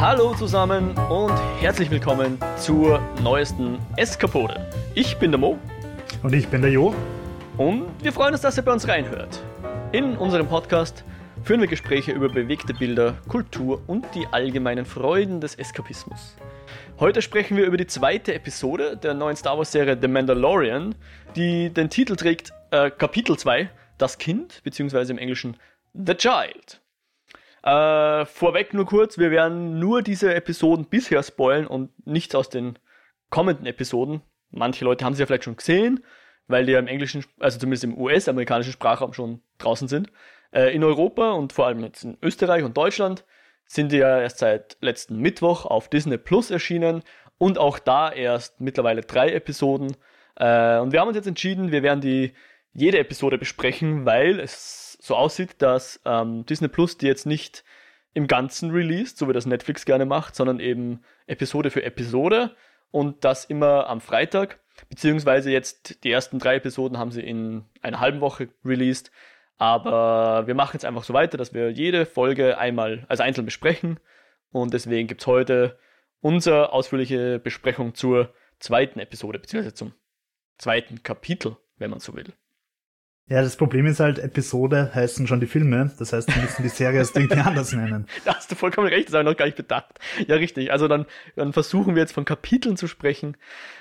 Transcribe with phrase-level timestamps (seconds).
[0.00, 4.70] Hallo zusammen und herzlich willkommen zur neuesten Eskapode.
[4.94, 5.58] Ich bin der Mo.
[6.22, 6.94] Und ich bin der Jo.
[7.56, 9.42] Und wir freuen uns, dass ihr bei uns reinhört.
[9.90, 11.02] In unserem Podcast
[11.42, 16.36] führen wir Gespräche über bewegte Bilder, Kultur und die allgemeinen Freuden des Eskapismus.
[17.00, 20.94] Heute sprechen wir über die zweite Episode der neuen Star Wars-Serie The Mandalorian,
[21.34, 23.68] die den Titel trägt äh, Kapitel 2,
[23.98, 25.56] Das Kind, beziehungsweise im Englischen
[25.92, 26.80] The Child.
[27.62, 32.78] Äh, vorweg nur kurz, wir werden nur diese Episoden bisher spoilen und nichts aus den
[33.30, 34.22] kommenden Episoden.
[34.50, 36.04] Manche Leute haben sie ja vielleicht schon gesehen,
[36.46, 40.10] weil die ja im englischen, also zumindest im US-amerikanischen Sprachraum schon draußen sind.
[40.52, 43.24] Äh, in Europa und vor allem jetzt in Österreich und Deutschland
[43.66, 47.02] sind die ja erst seit letzten Mittwoch auf Disney Plus erschienen
[47.36, 49.96] und auch da erst mittlerweile drei Episoden.
[50.36, 52.32] Äh, und wir haben uns jetzt entschieden, wir werden die
[52.72, 57.64] jede Episode besprechen, weil es so aussieht, dass ähm, Disney Plus die jetzt nicht
[58.14, 62.54] im Ganzen released, so wie das Netflix gerne macht, sondern eben Episode für Episode
[62.90, 68.00] und das immer am Freitag, beziehungsweise jetzt die ersten drei Episoden haben sie in einer
[68.00, 69.10] halben Woche released,
[69.58, 73.98] aber wir machen jetzt einfach so weiter, dass wir jede Folge einmal als einzeln besprechen.
[74.52, 75.78] Und deswegen gibt es heute
[76.20, 79.92] unsere ausführliche Besprechung zur zweiten Episode, beziehungsweise zum
[80.58, 82.32] zweiten Kapitel, wenn man so will.
[83.28, 85.90] Ja, das Problem ist halt, Episode heißen schon die Filme.
[85.98, 88.06] Das heißt, wir müssen die Serie erst irgendwie anders nennen.
[88.24, 89.98] Da hast du vollkommen recht, das habe ich noch gar nicht bedacht.
[90.26, 90.72] Ja, richtig.
[90.72, 91.04] Also dann,
[91.36, 93.36] dann versuchen wir jetzt von Kapiteln zu sprechen,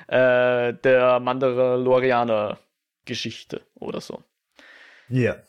[0.07, 2.59] äh, der Mandalorianer
[3.05, 4.21] Geschichte oder so.
[5.07, 5.21] Ja.
[5.21, 5.43] Yeah.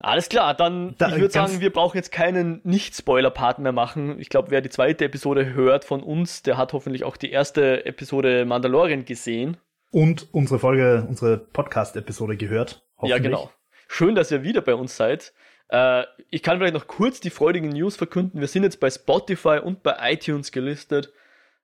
[0.00, 4.20] Alles klar, dann da, ich würde sagen, wir brauchen jetzt keinen Nicht-Spoiler-Part mehr machen.
[4.20, 7.84] Ich glaube, wer die zweite Episode hört von uns, der hat hoffentlich auch die erste
[7.84, 9.56] Episode Mandalorian gesehen.
[9.90, 12.87] Und unsere Folge, unsere Podcast-Episode gehört.
[13.02, 13.50] Ja, genau.
[13.88, 15.32] Schön, dass ihr wieder bei uns seid.
[15.68, 18.40] Äh, ich kann vielleicht noch kurz die freudigen News verkünden.
[18.40, 21.12] Wir sind jetzt bei Spotify und bei iTunes gelistet.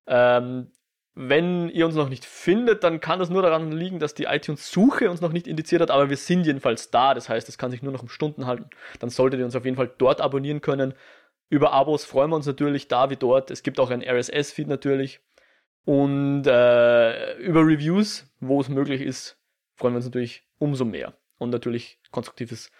[0.07, 0.71] Ähm,
[1.15, 5.08] wenn ihr uns noch nicht findet, dann kann das nur daran liegen, dass die iTunes-Suche
[5.08, 7.14] uns noch nicht indiziert hat, aber wir sind jedenfalls da.
[7.14, 8.69] Das heißt, es kann sich nur noch um Stunden halten.
[8.98, 10.95] Dann solltet ihr uns auf jeden Fall dort abonnieren können.
[11.51, 13.51] Über Abos freuen wir uns natürlich da wie dort.
[13.51, 15.20] Es gibt auch ein RSS-Feed natürlich.
[15.85, 19.39] Und äh, über Reviews, wo es möglich ist,
[19.77, 21.14] freuen wir uns natürlich umso mehr
[21.45, 22.71] und natürlich konstruktives,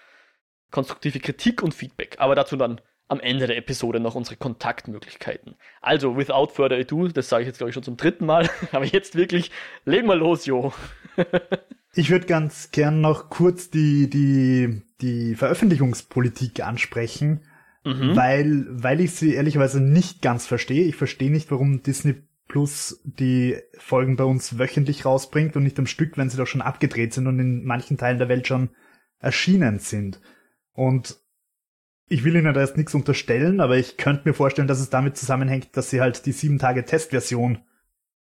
[0.71, 2.17] konstruktive Kritik und Feedback.
[2.19, 5.57] Aber dazu dann am Ende der Episode noch unsere Kontaktmöglichkeiten.
[5.81, 8.85] Also, without further ado, das sage ich jetzt glaube ich schon zum dritten Mal, aber
[8.85, 9.51] jetzt wirklich,
[9.85, 10.73] leg mal los, Jo.
[11.95, 17.43] ich würde ganz gern noch kurz die, die, die Veröffentlichungspolitik ansprechen,
[17.85, 18.17] mhm.
[18.17, 20.85] weil, weil ich sie ehrlicherweise nicht ganz verstehe.
[20.85, 22.23] Ich verstehe nicht, warum Disney
[22.55, 26.63] Plus die Folgen bei uns wöchentlich rausbringt und nicht am Stück, wenn sie doch schon
[26.63, 28.69] abgedreht sind und in manchen Teilen der Welt schon
[29.19, 30.21] erschienen sind.
[30.73, 31.19] Und
[32.07, 35.17] ich will Ihnen da jetzt nichts unterstellen, aber ich könnte mir vorstellen, dass es damit
[35.17, 37.59] zusammenhängt, dass sie halt die sieben Tage Testversion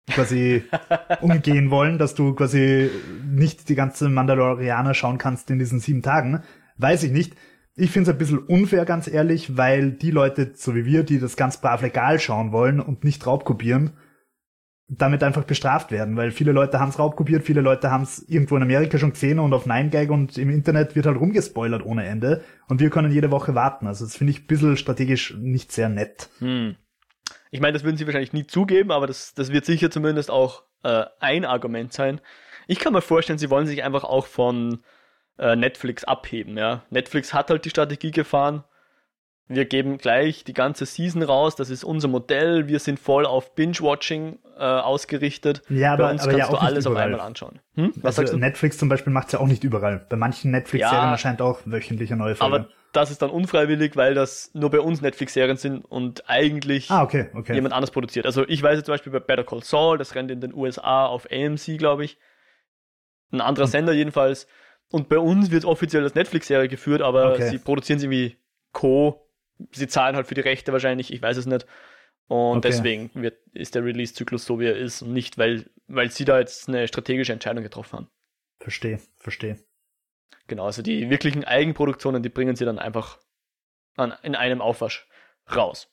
[0.08, 0.62] quasi
[1.20, 2.92] umgehen wollen, dass du quasi
[3.28, 6.44] nicht die ganze Mandalorianer schauen kannst in diesen sieben Tagen.
[6.76, 7.34] Weiß ich nicht.
[7.74, 11.18] Ich finde es ein bisschen unfair, ganz ehrlich, weil die Leute, so wie wir, die
[11.18, 13.94] das ganz brav legal schauen wollen und nicht raubkopieren,
[14.98, 18.56] damit einfach bestraft werden, weil viele Leute haben es raubkopiert, viele Leute haben es irgendwo
[18.56, 22.44] in Amerika schon gesehen und auf 9gag und im Internet wird halt rumgespoilert ohne Ende
[22.68, 23.86] und wir können jede Woche warten.
[23.86, 26.28] Also das finde ich ein bisschen strategisch nicht sehr nett.
[26.38, 26.76] Hm.
[27.50, 30.64] Ich meine, das würden sie wahrscheinlich nie zugeben, aber das, das wird sicher zumindest auch
[30.82, 32.20] äh, ein Argument sein.
[32.66, 34.80] Ich kann mir vorstellen, sie wollen sich einfach auch von
[35.38, 36.58] äh, Netflix abheben.
[36.58, 36.84] Ja?
[36.90, 38.64] Netflix hat halt die Strategie gefahren,
[39.54, 43.54] wir geben gleich die ganze Season raus, das ist unser Modell, wir sind voll auf
[43.54, 45.62] Binge-Watching äh, ausgerichtet.
[45.68, 47.60] Ja, aber, Bei uns aber kannst ja du alles auf einmal anschauen.
[47.74, 47.92] Hm?
[47.96, 48.38] Was also sagst du?
[48.38, 50.06] Netflix zum Beispiel macht es ja auch nicht überall.
[50.08, 52.54] Bei manchen Netflix-Serien ja, erscheint auch wöchentlich eine neue Folge.
[52.54, 57.02] Aber das ist dann unfreiwillig, weil das nur bei uns Netflix-Serien sind und eigentlich ah,
[57.02, 57.54] okay, okay.
[57.54, 58.26] jemand anders produziert.
[58.26, 61.06] Also ich weiß jetzt zum Beispiel bei Better Call Saul, das rennt in den USA
[61.06, 62.18] auf AMC, glaube ich.
[63.32, 63.70] Ein anderer hm.
[63.70, 64.46] Sender jedenfalls.
[64.90, 67.48] Und bei uns wird offiziell als Netflix-Serie geführt, aber okay.
[67.48, 68.36] sie produzieren sie wie
[68.72, 69.26] Co
[69.72, 71.66] sie zahlen halt für die Rechte wahrscheinlich, ich weiß es nicht.
[72.28, 72.68] Und okay.
[72.68, 76.38] deswegen wird, ist der Release-Zyklus so, wie er ist und nicht, weil, weil sie da
[76.38, 78.08] jetzt eine strategische Entscheidung getroffen haben.
[78.58, 79.58] Verstehe, verstehe.
[80.46, 83.18] Genau, also die wirklichen Eigenproduktionen, die bringen sie dann einfach
[83.96, 85.06] an, in einem Aufwasch
[85.54, 85.88] raus.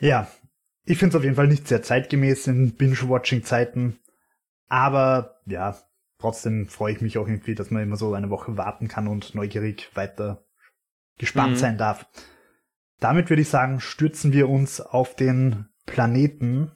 [0.00, 0.30] Ja,
[0.84, 4.00] ich finde es auf jeden Fall nicht sehr zeitgemäß in Binge-Watching-Zeiten.
[4.68, 5.78] Aber ja,
[6.18, 9.34] trotzdem freue ich mich auch irgendwie, dass man immer so eine Woche warten kann und
[9.34, 10.44] neugierig weiter
[11.18, 11.56] gespannt mhm.
[11.56, 12.06] sein darf.
[13.00, 16.70] Damit würde ich sagen, stürzen wir uns auf den Planeten,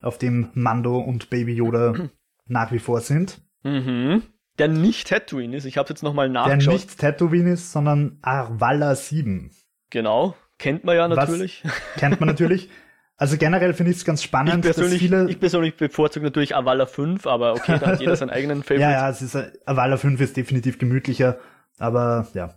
[0.00, 1.94] auf dem Mando und Baby Yoda
[2.46, 3.40] nach wie vor sind.
[3.62, 4.22] Mhm.
[4.58, 5.64] Der nicht Tatooine ist.
[5.64, 6.66] Ich habe jetzt nochmal nachgeschaut.
[6.66, 9.50] Der nicht Tatooine ist, sondern Arvala 7.
[9.90, 10.34] Genau.
[10.58, 11.62] Kennt man ja natürlich.
[11.64, 12.68] Was kennt man natürlich.
[13.16, 15.28] Also generell finde ich es ganz spannend, ich dass viele...
[15.28, 18.82] Ich persönlich bevorzuge natürlich Avala 5, aber okay, da hat jeder seinen eigenen Favorite.
[18.82, 19.36] ja, ja, es ist,
[19.66, 21.38] Avala 5 ist definitiv gemütlicher,
[21.78, 22.54] aber ja.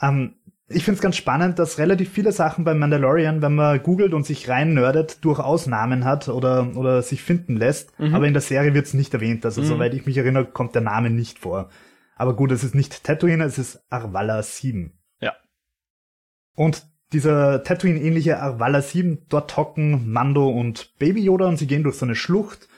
[0.00, 0.34] Ähm,
[0.68, 4.26] ich finde es ganz spannend, dass relativ viele Sachen beim Mandalorian, wenn man googelt und
[4.26, 7.98] sich rein nerdet, durchaus Namen hat oder, oder sich finden lässt.
[8.00, 8.14] Mhm.
[8.14, 9.44] Aber in der Serie wird es nicht erwähnt.
[9.44, 9.66] Also mhm.
[9.66, 11.70] soweit ich mich erinnere, kommt der Name nicht vor.
[12.16, 14.98] Aber gut, es ist nicht Tatooine, es ist Arvala 7.
[15.20, 15.34] Ja.
[16.56, 21.96] Und dieser Tatooine-ähnliche Arvala 7, dort hocken Mando und Baby Yoda und sie gehen durch
[21.96, 22.68] so eine Schlucht.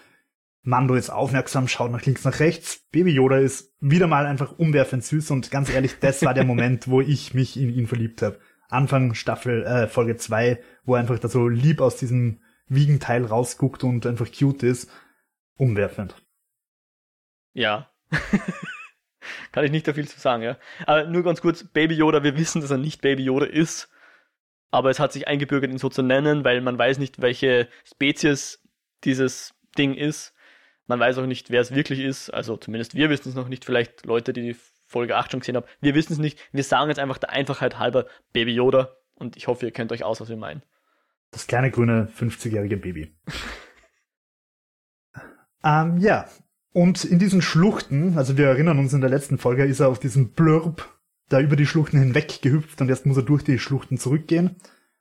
[0.63, 2.87] Mando ist aufmerksam, schaut nach links, nach rechts.
[2.91, 6.89] Baby Yoda ist wieder mal einfach umwerfend süß und ganz ehrlich, das war der Moment,
[6.89, 8.39] wo ich mich in ihn verliebt habe.
[8.69, 13.83] Anfang Staffel, äh, Folge 2, wo er einfach da so lieb aus diesem Wiegenteil rausguckt
[13.83, 14.91] und einfach cute ist.
[15.57, 16.15] Umwerfend.
[17.55, 17.91] Ja.
[19.53, 20.59] Kann ich nicht da viel zu sagen, ja.
[20.87, 23.89] Aber nur ganz kurz, Baby Yoda, wir wissen, dass er nicht Baby Yoda ist
[24.71, 28.63] aber es hat sich eingebürgert, ihn so zu nennen, weil man weiß nicht, welche Spezies
[29.05, 30.35] dieses Ding ist.
[30.89, 32.31] Man weiß auch nicht, wer es wirklich ist.
[32.31, 33.65] Also zumindest wir wissen es noch nicht.
[33.65, 34.57] Vielleicht Leute, die die
[34.87, 35.67] Folge 8 schon gesehen haben.
[35.81, 36.39] Wir wissen es nicht.
[36.51, 38.97] Wir sagen jetzt einfach der Einfachheit halber Baby Yoda.
[39.15, 40.63] Und ich hoffe, ihr kennt euch aus, was wir meinen.
[41.31, 43.15] Das kleine grüne 50-jährige Baby.
[45.65, 46.27] ähm, ja.
[46.73, 49.99] Und in diesen Schluchten, also wir erinnern uns in der letzten Folge, ist er auf
[49.99, 50.89] diesem Blurb
[51.29, 54.57] da über die Schluchten hinweg gehüpft und jetzt muss er durch die Schluchten zurückgehen.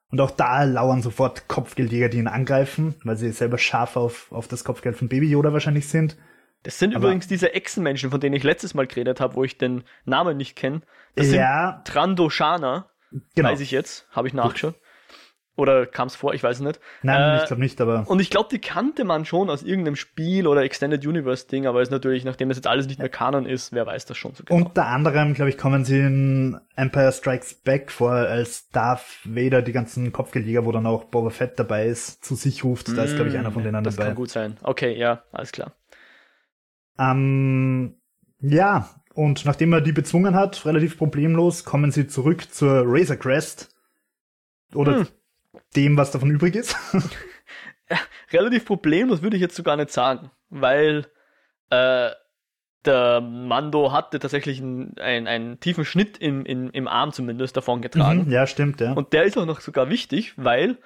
[0.09, 4.47] Und auch da lauern sofort Kopfgeldjäger, die ihn angreifen, weil sie selber scharf auf, auf
[4.47, 6.17] das Kopfgeld von Baby Yoda wahrscheinlich sind.
[6.63, 9.57] Das sind Aber übrigens diese Echsenmenschen, von denen ich letztes Mal geredet habe, wo ich
[9.57, 10.81] den Namen nicht kenne.
[11.15, 12.89] Das ja, sind Trandoshana,
[13.35, 13.49] genau.
[13.49, 14.75] weiß ich jetzt, habe ich nachgeschaut.
[15.57, 16.35] Oder kam es vor?
[16.35, 16.79] Ich weiß es nicht.
[17.01, 18.07] Nein, äh, ich glaube nicht, aber.
[18.07, 21.81] Und ich glaube, die kannte man schon aus irgendeinem Spiel oder Extended Universe Ding, aber
[21.81, 24.43] ist natürlich, nachdem es jetzt alles nicht mehr Kanon ist, wer weiß das schon so
[24.43, 24.67] genau.
[24.67, 29.71] Unter anderem, glaube ich, kommen sie in Empire Strikes Back vor, als Darth Vader die
[29.71, 32.95] ganzen Kopfgeldjäger, wo dann auch Boba Fett dabei ist, zu sich ruft.
[32.95, 34.09] Da ist, glaube ich, einer von mm, denen das dabei.
[34.09, 34.57] Das kann gut sein.
[34.61, 35.71] Okay, ja, alles klar.
[36.99, 37.95] Ähm,
[38.41, 43.73] ja, und nachdem er die bezwungen hat, relativ problemlos, kommen sie zurück zur Razor Crest.
[44.75, 45.07] Oder hm
[45.75, 46.75] dem, was davon übrig ist?
[47.89, 47.97] ja,
[48.31, 51.07] relativ problemlos würde ich jetzt sogar nicht sagen, weil
[51.69, 52.11] äh,
[52.85, 57.81] der Mando hatte tatsächlich einen, einen, einen tiefen Schnitt im, im, im Arm zumindest davon
[57.81, 58.25] getragen.
[58.25, 58.93] Mhm, ja, stimmt, ja.
[58.93, 60.77] Und der ist auch noch sogar wichtig, weil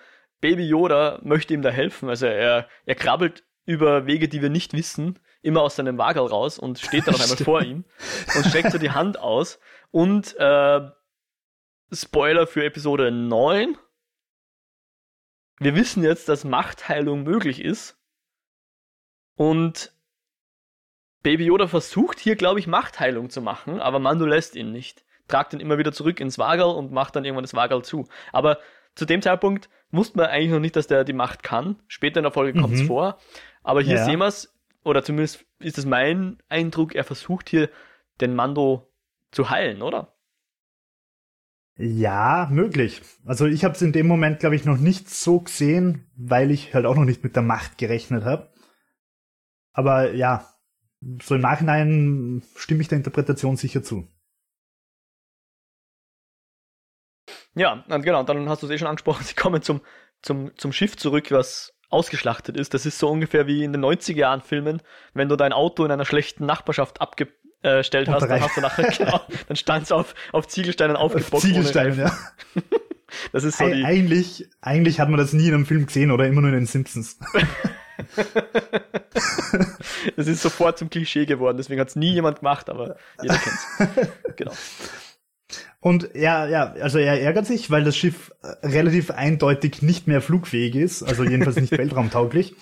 [0.42, 2.10] Baby Yoda möchte ihm da helfen.
[2.10, 6.58] Also er, er krabbelt über Wege, die wir nicht wissen, immer aus seinem Wagel raus
[6.58, 7.86] und steht dann noch einmal vor ihm
[8.36, 9.60] und streckt so die Hand aus.
[9.92, 10.82] Und äh,
[11.94, 13.78] Spoiler für Episode 9,
[15.62, 17.96] wir wissen jetzt, dass Machtheilung möglich ist.
[19.36, 19.94] Und
[21.22, 25.06] Baby Yoda versucht hier, glaube ich, Machtheilung zu machen, aber Mando lässt ihn nicht.
[25.28, 28.08] Tragt ihn immer wieder zurück ins Wagel und macht dann irgendwann das Wagel zu.
[28.34, 28.58] Aber
[28.96, 31.78] zu dem Zeitpunkt wusste man eigentlich noch nicht, dass der die Macht kann.
[31.88, 32.88] Später in der Folge kommt es mhm.
[32.88, 33.20] vor.
[33.62, 34.06] Aber hier ja.
[34.06, 34.52] sehen wir es,
[34.84, 37.70] oder zumindest ist es mein Eindruck, er versucht hier
[38.20, 38.92] den Mando
[39.30, 40.16] zu heilen, oder?
[41.84, 43.02] Ja, möglich.
[43.26, 46.76] Also ich habe es in dem Moment, glaube ich, noch nicht so gesehen, weil ich
[46.76, 48.52] halt auch noch nicht mit der Macht gerechnet habe.
[49.74, 50.48] Aber ja,
[51.24, 54.08] so im Nachhinein stimme ich der Interpretation sicher zu.
[57.56, 59.82] Ja, genau, dann hast du es eh schon angesprochen, sie kommen zum,
[60.22, 62.76] zum, zum Schiff zurück, was ausgeschlachtet ist.
[62.76, 64.84] Das ist so ungefähr wie in den 90er Jahren Filmen,
[65.16, 67.28] wenn du dein Auto in einer schlechten Nachbarschaft abge
[67.64, 71.44] äh, stellt hast, dann hast du nachher, genau, dann stand es auf, auf Ziegelsteinen aufgebockt.
[71.44, 72.18] Ziegelsteinen, ja.
[73.32, 73.84] das ist so die...
[73.84, 76.66] Eigentlich, eigentlich hat man das nie in einem Film gesehen oder immer nur in den
[76.66, 77.20] Simpsons.
[80.16, 83.68] das ist sofort zum Klischee geworden, deswegen hat es nie jemand gemacht, aber jeder kennt's.
[84.38, 84.54] Genau.
[85.82, 88.32] Und ja, ja, also er ärgert sich, weil das Schiff
[88.64, 92.56] relativ eindeutig nicht mehr flugfähig ist, also jedenfalls nicht weltraumtauglich.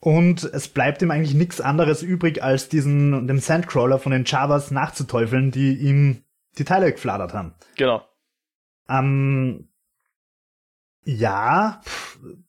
[0.00, 4.70] Und es bleibt ihm eigentlich nichts anderes übrig, als diesen, dem Sandcrawler von den Javas
[4.70, 6.22] nachzuteufeln, die ihm
[6.58, 7.54] die Teile gefladert haben.
[7.76, 8.02] Genau.
[8.88, 9.68] Ähm,
[11.04, 11.80] ja,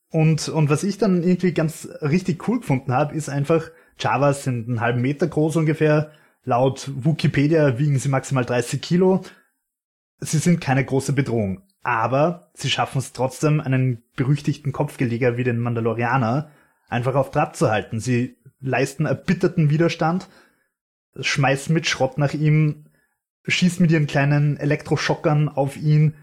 [0.09, 4.67] und, und was ich dann irgendwie ganz richtig cool gefunden habe, ist einfach, Javas sind
[4.67, 6.11] einen halben Meter groß ungefähr.
[6.43, 9.21] Laut Wikipedia wiegen sie maximal 30 Kilo.
[10.19, 11.61] Sie sind keine große Bedrohung.
[11.83, 16.51] Aber sie schaffen es trotzdem, einen berüchtigten Kopfgeleger wie den Mandalorianer
[16.87, 17.99] einfach auf Trab zu halten.
[17.99, 20.27] Sie leisten erbitterten Widerstand,
[21.19, 22.85] schmeißen mit Schrott nach ihm,
[23.45, 26.15] schießen mit ihren kleinen Elektroschockern auf ihn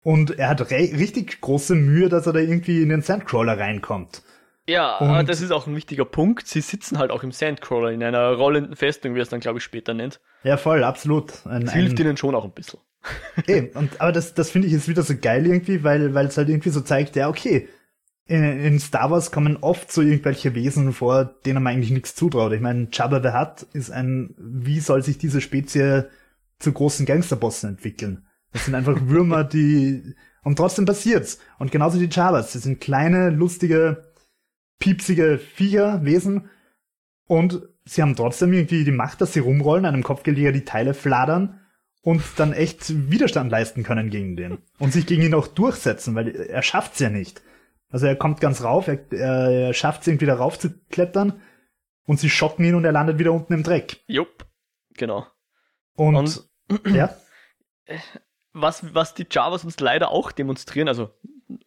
[0.00, 4.22] und er hat richtig große Mühe, dass er da irgendwie in den Sandcrawler reinkommt.
[4.68, 6.48] Ja, und das ist auch ein wichtiger Punkt.
[6.48, 9.58] Sie sitzen halt auch im Sandcrawler in einer rollenden Festung, wie er es dann, glaube
[9.58, 10.20] ich, später nennt.
[10.42, 11.46] Ja, voll, absolut.
[11.46, 12.80] Ein, das hilft ein, ihnen schon auch ein bisschen.
[13.46, 16.36] Ey, und, aber das, das finde ich jetzt wieder so geil irgendwie, weil, weil es
[16.36, 17.68] halt irgendwie so zeigt, ja, okay,
[18.26, 22.52] in, Star Wars kommen oft so irgendwelche Wesen vor, denen man eigentlich nichts zutraut.
[22.52, 26.06] Ich meine, Jabba the Hutt ist ein, wie soll sich diese Spezie
[26.58, 28.26] zu großen Gangsterbossen entwickeln?
[28.52, 31.38] Das sind einfach Würmer, die, und trotzdem passiert's.
[31.58, 32.52] Und genauso die Jabbas.
[32.52, 34.12] Das sind kleine, lustige,
[34.78, 36.50] piepsige Viecher, Wesen.
[37.28, 41.60] Und sie haben trotzdem irgendwie die Macht, dass sie rumrollen, einem Kopfgeldjäger die Teile fladern
[42.02, 44.58] und dann echt Widerstand leisten können gegen den.
[44.78, 47.42] Und sich gegen ihn auch durchsetzen, weil er schafft's ja nicht.
[47.88, 51.40] Also er kommt ganz rauf, er, er schafft es irgendwie da rauf zu klettern
[52.04, 54.02] und sie schocken ihn und er landet wieder unten im Dreck.
[54.06, 54.44] Jupp,
[54.94, 55.26] genau.
[55.94, 56.16] Und,
[56.68, 57.14] und ja.
[58.58, 61.10] Was, was die Javas uns leider auch demonstrieren, also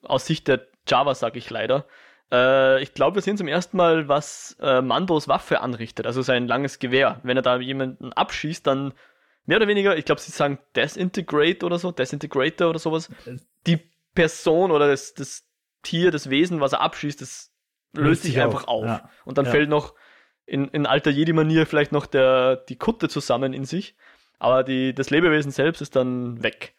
[0.02, 1.86] aus Sicht der Java sage ich leider,
[2.32, 6.48] äh, ich glaube, wir sehen zum ersten Mal, was äh, Mandos Waffe anrichtet, also sein
[6.48, 7.20] langes Gewehr.
[7.24, 8.94] Wenn er da jemanden abschießt, dann
[9.46, 13.10] mehr oder weniger, ich glaube, sie sagen Desintegrate oder so, Desintegrator oder sowas.
[13.26, 13.38] Äh.
[13.66, 13.80] Die
[14.14, 15.49] Person oder das, das
[15.84, 17.52] Tier, das Wesen, was er abschießt, das
[17.94, 18.86] löst sich einfach auf.
[18.86, 19.10] Ja.
[19.26, 19.52] Und dann ja.
[19.52, 19.96] fällt noch
[20.46, 23.96] in, in alter Jedi-Manier vielleicht noch der, die Kutte zusammen in sich.
[24.40, 26.74] Aber die, das Lebewesen selbst ist dann weg.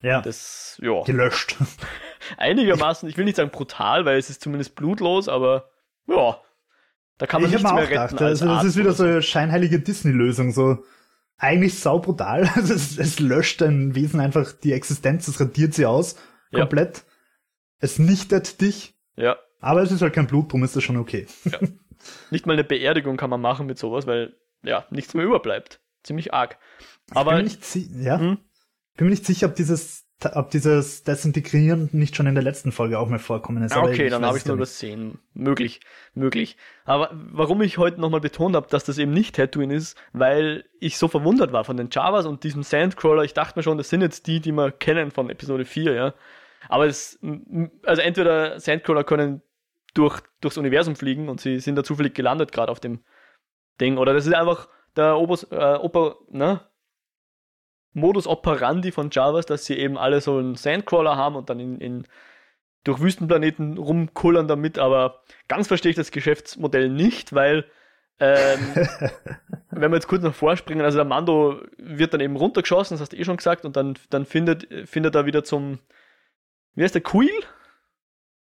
[0.00, 0.20] Ja.
[0.20, 1.02] Das, ja.
[1.02, 1.56] Gelöscht.
[2.36, 5.70] Einigermaßen, ich will nicht sagen brutal, weil es ist zumindest blutlos, aber
[6.06, 6.38] ja.
[7.18, 8.16] Da kann man ich nichts mehr retten.
[8.16, 10.84] Gedacht, also das ist wieder so eine scheinheilige Disney-Lösung, so
[11.36, 12.42] eigentlich sau brutal.
[12.56, 16.16] es, es löscht ein Wesen einfach die Existenz, es radiert sie aus,
[16.52, 16.98] komplett.
[16.98, 17.02] Ja.
[17.80, 18.94] Es nichtet dich.
[19.16, 19.36] Ja.
[19.60, 21.26] Aber es ist halt kein Blut, drum ist das schon okay.
[21.44, 21.58] Ja.
[22.30, 25.80] Nicht mal eine Beerdigung kann man machen mit sowas, weil ja, nichts mehr überbleibt.
[26.02, 26.58] Ziemlich arg.
[27.10, 28.38] Aber ich bin, nicht, ja, hm?
[28.96, 32.98] bin mir nicht sicher, ob dieses, ob dieses Desintegrieren nicht schon in der letzten Folge
[32.98, 33.72] auch mal vorkommen ist.
[33.72, 35.18] Ah, okay, dann habe ich es nur übersehen.
[35.34, 35.80] Möglich,
[36.14, 36.56] möglich.
[36.84, 40.98] Aber warum ich heute nochmal betont habe, dass das eben nicht Tatooine ist, weil ich
[40.98, 43.24] so verwundert war von den Javas und diesem Sandcrawler.
[43.24, 46.14] Ich dachte mir schon, das sind jetzt die, die wir kennen von Episode 4, ja.
[46.68, 47.18] Aber es,
[47.84, 49.42] also entweder Sandcrawler können
[49.94, 53.02] durch, durchs Universum fliegen und sie sind da zufällig gelandet gerade auf dem
[53.80, 56.60] Ding, oder das ist einfach der Obos, äh, Oper, ne?
[57.94, 61.80] Modus operandi von Javas, dass sie eben alle so einen Sandcrawler haben und dann in,
[61.80, 62.06] in
[62.84, 67.64] durch Wüstenplaneten rumkullern damit, aber ganz verstehe ich das Geschäftsmodell nicht, weil
[68.20, 68.58] ähm,
[69.70, 73.12] wenn wir jetzt kurz noch vorspringen, also der Mando wird dann eben runtergeschossen, das hast
[73.12, 75.78] du eh schon gesagt, und dann, dann findet, findet er wieder zum,
[76.78, 77.28] wie heißt der, Quill?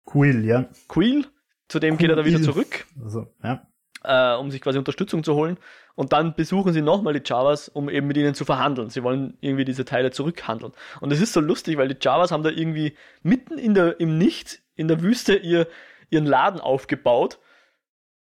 [0.07, 0.71] Quill, ja.
[0.89, 1.27] Quill,
[1.69, 2.09] zu dem Quill.
[2.09, 2.87] geht er dann wieder zurück.
[3.03, 3.67] Also, ja.
[4.03, 5.59] Äh, um sich quasi Unterstützung zu holen.
[5.95, 8.89] Und dann besuchen sie nochmal die Javas, um eben mit ihnen zu verhandeln.
[8.89, 10.73] Sie wollen irgendwie diese Teile zurückhandeln.
[11.01, 14.17] Und es ist so lustig, weil die Javas haben da irgendwie mitten in der, im
[14.17, 15.69] Nichts, in der Wüste ihr,
[16.09, 17.39] ihren Laden aufgebaut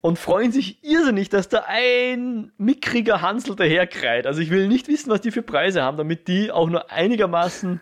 [0.00, 4.26] und freuen sich irrsinnig, dass da ein mickriger Hansel daherkreit.
[4.26, 7.80] Also ich will nicht wissen, was die für Preise haben, damit die auch nur einigermaßen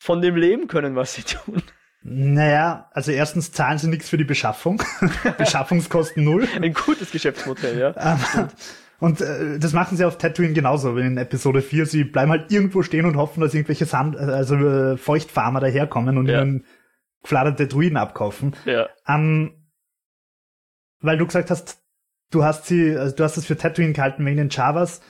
[0.00, 1.62] von dem leben können, was sie tun.
[2.02, 4.82] Naja, also erstens zahlen sie nichts für die Beschaffung.
[5.38, 6.48] Beschaffungskosten null.
[6.60, 7.94] Ein gutes Geschäftsmodell, ja.
[7.98, 8.48] Ähm,
[8.98, 11.84] und äh, das machen sie auf Tatooine genauso, in Episode 4.
[11.84, 16.28] Sie bleiben halt irgendwo stehen und hoffen, dass irgendwelche Sand, also äh, Feuchtfarmer daherkommen und
[16.28, 16.40] ja.
[16.40, 16.64] ihnen
[17.22, 18.56] gefladerte Druiden abkaufen.
[18.64, 18.88] Ja.
[19.06, 19.68] Ähm,
[21.00, 21.82] weil du gesagt hast,
[22.30, 25.02] du hast sie, also du hast das für Tatooine gehalten wegen den Javas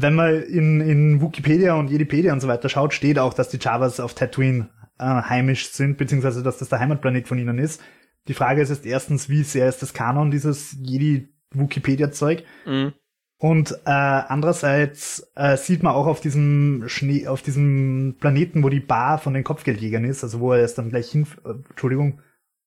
[0.00, 3.58] wenn man in, in Wikipedia und Jedipedia und so weiter schaut, steht auch, dass die
[3.60, 7.82] Javas auf Tatooine äh, heimisch sind, beziehungsweise dass das der Heimatplanet von ihnen ist.
[8.28, 12.44] Die Frage ist jetzt erstens, wie sehr ist das Kanon, dieses Jedi-Wikipedia-Zeug?
[12.64, 12.92] Mhm.
[13.38, 18.80] Und äh, andererseits äh, sieht man auch auf diesem Schnee, auf diesem Planeten, wo die
[18.80, 22.20] Bar von den Kopfgeldjägern ist, also wo er erst dann gleich hin, äh, Entschuldigung,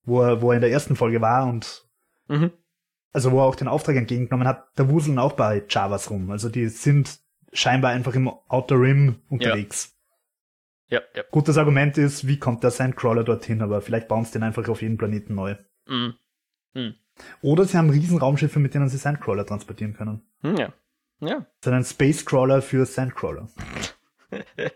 [0.03, 1.85] wo er, wo er in der ersten Folge war und
[2.27, 2.51] mhm
[3.13, 6.31] also wo er auch den Auftrag entgegengenommen hat, da wuseln auch bei Javas rum.
[6.31, 7.19] Also die sind
[7.53, 9.97] scheinbar einfach im Outer Rim unterwegs.
[10.87, 10.99] Ja.
[10.99, 11.23] ja, ja.
[11.31, 14.81] Gutes Argument ist, wie kommt der Sandcrawler dorthin, aber vielleicht bauen sie den einfach auf
[14.81, 15.55] jeden Planeten neu.
[15.87, 16.13] Mhm.
[16.73, 16.95] Mhm.
[17.41, 20.21] Oder sie haben riesen Raumschiffe, mit denen sie Sandcrawler transportieren können.
[20.41, 20.73] Mhm, ja.
[21.19, 21.45] Ja.
[21.59, 23.47] Ist ein Spacecrawler für Sandcrawler.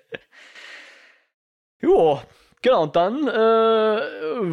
[1.81, 2.21] jo,
[2.61, 4.01] genau, und dann äh,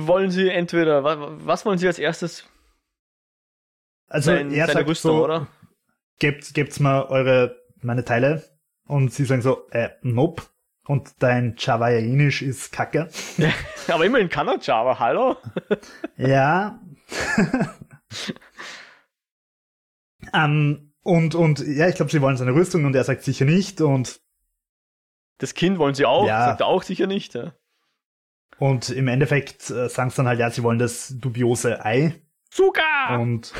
[0.06, 2.48] wollen sie entweder, was, was wollen sie als erstes
[4.12, 5.47] also sein, er sagt Rüstung, so, oder?
[6.19, 8.45] Gebt, gebt's mal eure, meine Teile.
[8.87, 10.42] Und sie sagen so, äh, nope.
[10.87, 13.09] Und dein Javaianisch ist kacke.
[13.88, 15.37] aber immerhin kann er Java, hallo?
[16.16, 16.78] ja.
[20.33, 23.81] um, und, und ja, ich glaube, sie wollen seine Rüstung und er sagt sicher nicht.
[23.81, 24.21] Und
[25.38, 26.47] das Kind wollen sie auch, ja.
[26.47, 27.35] sagt er auch sicher nicht.
[27.35, 27.54] Ja.
[28.59, 32.21] Und im Endeffekt äh, sagen sie dann halt, ja, sie wollen das dubiose Ei.
[32.50, 33.19] Zucker!
[33.19, 33.54] Und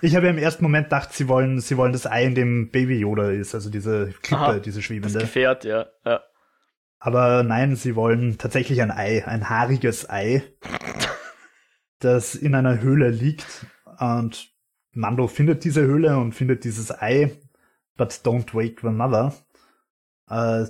[0.00, 2.70] ich habe ja im ersten Moment gedacht, sie wollen, sie wollen das Ei, in dem
[2.70, 5.14] Baby Yoda ist, also diese Klippe, Aha, diese schwebende.
[5.14, 6.22] Das Gefährt, ja, ja.
[7.00, 10.42] Aber nein, sie wollen tatsächlich ein Ei, ein haariges Ei.
[12.00, 13.66] das in einer Höhle liegt
[13.98, 14.52] und
[14.92, 17.32] Mando findet diese Höhle und findet dieses Ei,
[17.96, 19.34] but don't wake the mother.
[20.28, 20.66] Äh,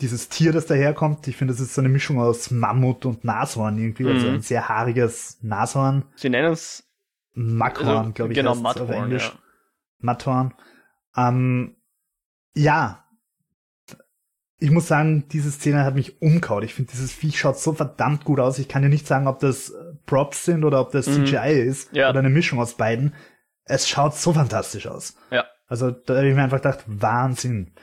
[0.00, 3.78] dieses Tier, das daherkommt, ich finde, das ist so eine Mischung aus Mammut und Nashorn
[3.78, 4.24] irgendwie, also mhm.
[4.24, 6.04] also ein sehr haariges Nashorn.
[6.16, 6.86] Sie nennen es
[7.36, 9.28] Mackhorn, also, glaube ich, genau, Mudhorn, auf Englisch.
[9.28, 9.38] Ja.
[9.98, 10.54] Mudhorn.
[11.16, 11.76] Ähm,
[12.54, 13.06] ja,
[14.58, 16.64] ich muss sagen, diese Szene hat mich umkaut.
[16.64, 18.58] Ich finde, dieses Viech schaut so verdammt gut aus.
[18.58, 19.74] Ich kann dir nicht sagen, ob das
[20.06, 21.26] Props sind oder ob das mhm.
[21.26, 22.08] CGI ist ja.
[22.08, 23.14] oder eine Mischung aus beiden.
[23.64, 25.16] Es schaut so fantastisch aus.
[25.30, 25.44] Ja.
[25.66, 27.74] Also da habe ich mir einfach gedacht, Wahnsinn.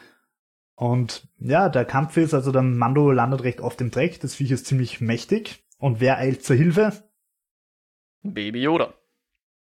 [0.75, 4.19] Und ja, der Kampf ist, also der Mando landet recht oft im Dreck.
[4.21, 5.63] Das Viech ist ziemlich mächtig.
[5.77, 7.03] Und wer eilt zur Hilfe?
[8.23, 8.93] Baby Yoda.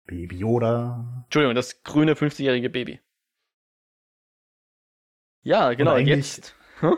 [0.09, 1.23] Baby Yoda.
[1.25, 3.01] Entschuldigung, das grüne 50-jährige Baby.
[5.43, 6.57] Ja, genau, jetzt.
[6.81, 6.97] Hm?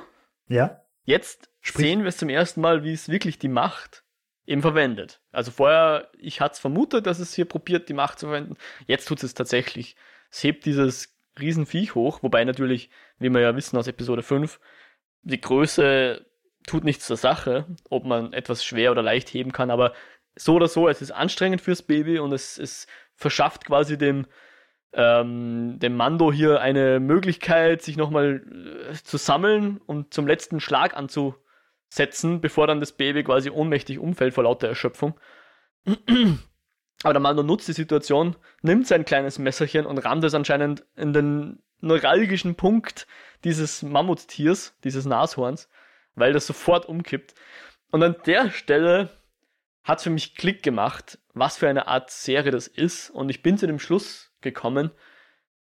[0.48, 0.82] Ja.
[1.04, 1.86] Jetzt Sprich.
[1.86, 4.04] sehen wir es zum ersten Mal, wie es wirklich die Macht
[4.46, 5.20] eben verwendet.
[5.32, 8.56] Also vorher, ich hatte es vermutet, dass es hier probiert, die Macht zu verwenden.
[8.86, 9.96] Jetzt tut es tatsächlich.
[10.30, 14.60] Es hebt dieses Riesenviech hoch, wobei natürlich, wie wir ja wissen aus Episode 5,
[15.22, 16.26] die Größe
[16.66, 19.94] tut nichts zur Sache, ob man etwas schwer oder leicht heben kann, aber
[20.36, 24.26] so oder so, es ist anstrengend fürs Baby und es, es verschafft quasi dem,
[24.92, 28.42] ähm, dem Mando hier eine Möglichkeit, sich nochmal
[28.90, 34.34] äh, zu sammeln und zum letzten Schlag anzusetzen, bevor dann das Baby quasi ohnmächtig umfällt
[34.34, 35.18] vor lauter Erschöpfung.
[37.02, 41.12] Aber der Mando nutzt die Situation, nimmt sein kleines Messerchen und rammt es anscheinend in
[41.12, 43.06] den neuralgischen Punkt
[43.44, 45.68] dieses Mammuttiers, dieses Nashorns,
[46.14, 47.34] weil das sofort umkippt.
[47.90, 49.08] Und an der Stelle
[49.82, 53.10] hat für mich Klick gemacht, was für eine Art Serie das ist.
[53.10, 54.90] Und ich bin zu dem Schluss gekommen,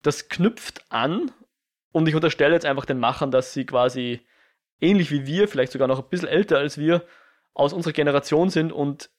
[0.02, 1.32] das knüpft an
[1.92, 4.22] und ich unterstelle jetzt einfach den Machern, dass sie quasi
[4.80, 7.04] ähnlich wie wir, vielleicht sogar noch ein bisschen älter als wir,
[7.54, 9.10] aus unserer Generation sind und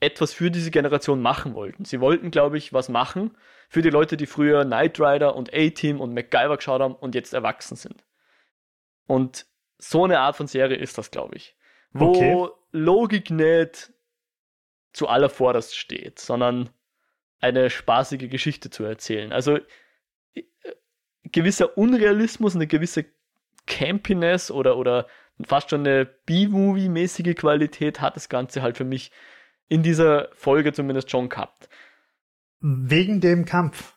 [0.00, 1.84] etwas für diese Generation machen wollten.
[1.84, 3.36] Sie wollten, glaube ich, was machen
[3.68, 7.34] für die Leute, die früher Knight Rider und A-Team und MacGyver geschaut haben und jetzt
[7.34, 8.04] erwachsen sind.
[9.06, 9.46] Und
[9.78, 11.56] so eine Art von Serie ist das, glaube ich.
[11.92, 12.48] Wo okay.
[12.70, 13.92] Logik nicht
[14.92, 16.70] zu allervorderst steht, sondern
[17.40, 19.32] eine spaßige Geschichte zu erzählen.
[19.32, 19.58] Also
[20.34, 20.42] äh,
[21.24, 23.06] gewisser Unrealismus, eine gewisse
[23.66, 25.06] Campiness oder, oder
[25.44, 29.12] fast schon eine B-Movie-mäßige Qualität hat das Ganze halt für mich
[29.68, 31.68] in dieser Folge zumindest schon gehabt.
[32.60, 33.96] Wegen dem Kampf.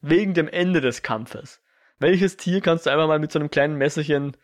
[0.00, 1.62] Wegen dem Ende des Kampfes.
[1.98, 4.36] Welches Tier kannst du einfach mal mit so einem kleinen Messerchen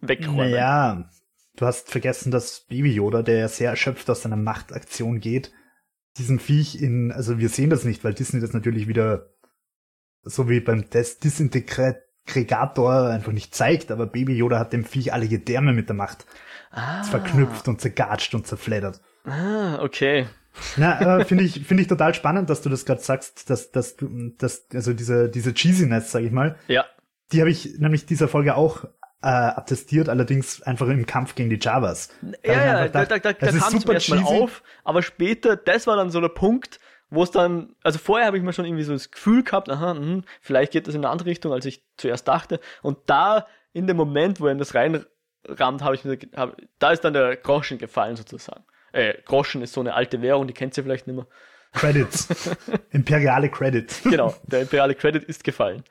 [0.00, 0.50] wegräumen?
[0.50, 1.10] Naja,
[1.56, 5.52] du hast vergessen, dass Baby Yoda, der sehr erschöpft aus seiner Machtaktion geht,
[6.18, 9.30] diesem Viech in, also wir sehen das nicht, weil Disney das natürlich wieder
[10.22, 15.28] so wie beim Test Disintegrator einfach nicht zeigt, aber Baby Yoda hat dem Viech alle
[15.28, 16.26] Gedärme mit der Macht
[16.70, 17.02] ah.
[17.04, 19.00] verknüpft und zergatscht und zerfleddert.
[19.24, 20.26] Ah, okay.
[20.76, 23.96] Na, aber finde ich, finde ich total spannend, dass du das gerade sagst, dass, dass
[23.96, 26.56] du, dass, also diese, diese Cheesiness, sag ich mal.
[26.66, 26.86] Ja.
[27.32, 28.84] Die habe ich nämlich dieser Folge auch
[29.22, 32.10] äh, attestiert, allerdings einfach im Kampf gegen die Javas.
[32.22, 35.86] Da ja, ja, gedacht, da, da, da, da kam es erstmal auf, aber später, das
[35.86, 38.82] war dann so der Punkt, wo es dann, also vorher habe ich mir schon irgendwie
[38.82, 41.84] so das Gefühl gehabt, aha, mh, vielleicht geht das in eine andere Richtung, als ich
[41.96, 42.60] zuerst dachte.
[42.82, 46.90] Und da, in dem Moment, wo er in das reinrammt, habe ich mir, hab, da
[46.90, 48.64] ist dann der Groschen gefallen sozusagen.
[48.92, 51.26] Äh, Groschen ist so eine alte Währung, die kennt ihr vielleicht nicht mehr.
[51.72, 52.28] Credits.
[52.90, 53.94] Imperiale Credit.
[54.04, 55.84] genau, der imperiale Credit ist gefallen.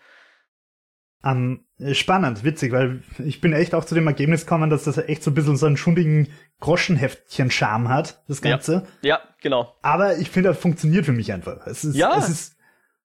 [1.26, 5.24] Ähm, spannend, witzig, weil ich bin echt auch zu dem Ergebnis gekommen, dass das echt
[5.24, 8.86] so ein bisschen so einen schundigen Groschenheftchen-Charme hat, das Ganze.
[9.02, 9.76] Ja, ja genau.
[9.82, 11.66] Aber ich finde, das funktioniert für mich einfach.
[11.66, 12.16] Es ist, ja.
[12.16, 12.58] es ist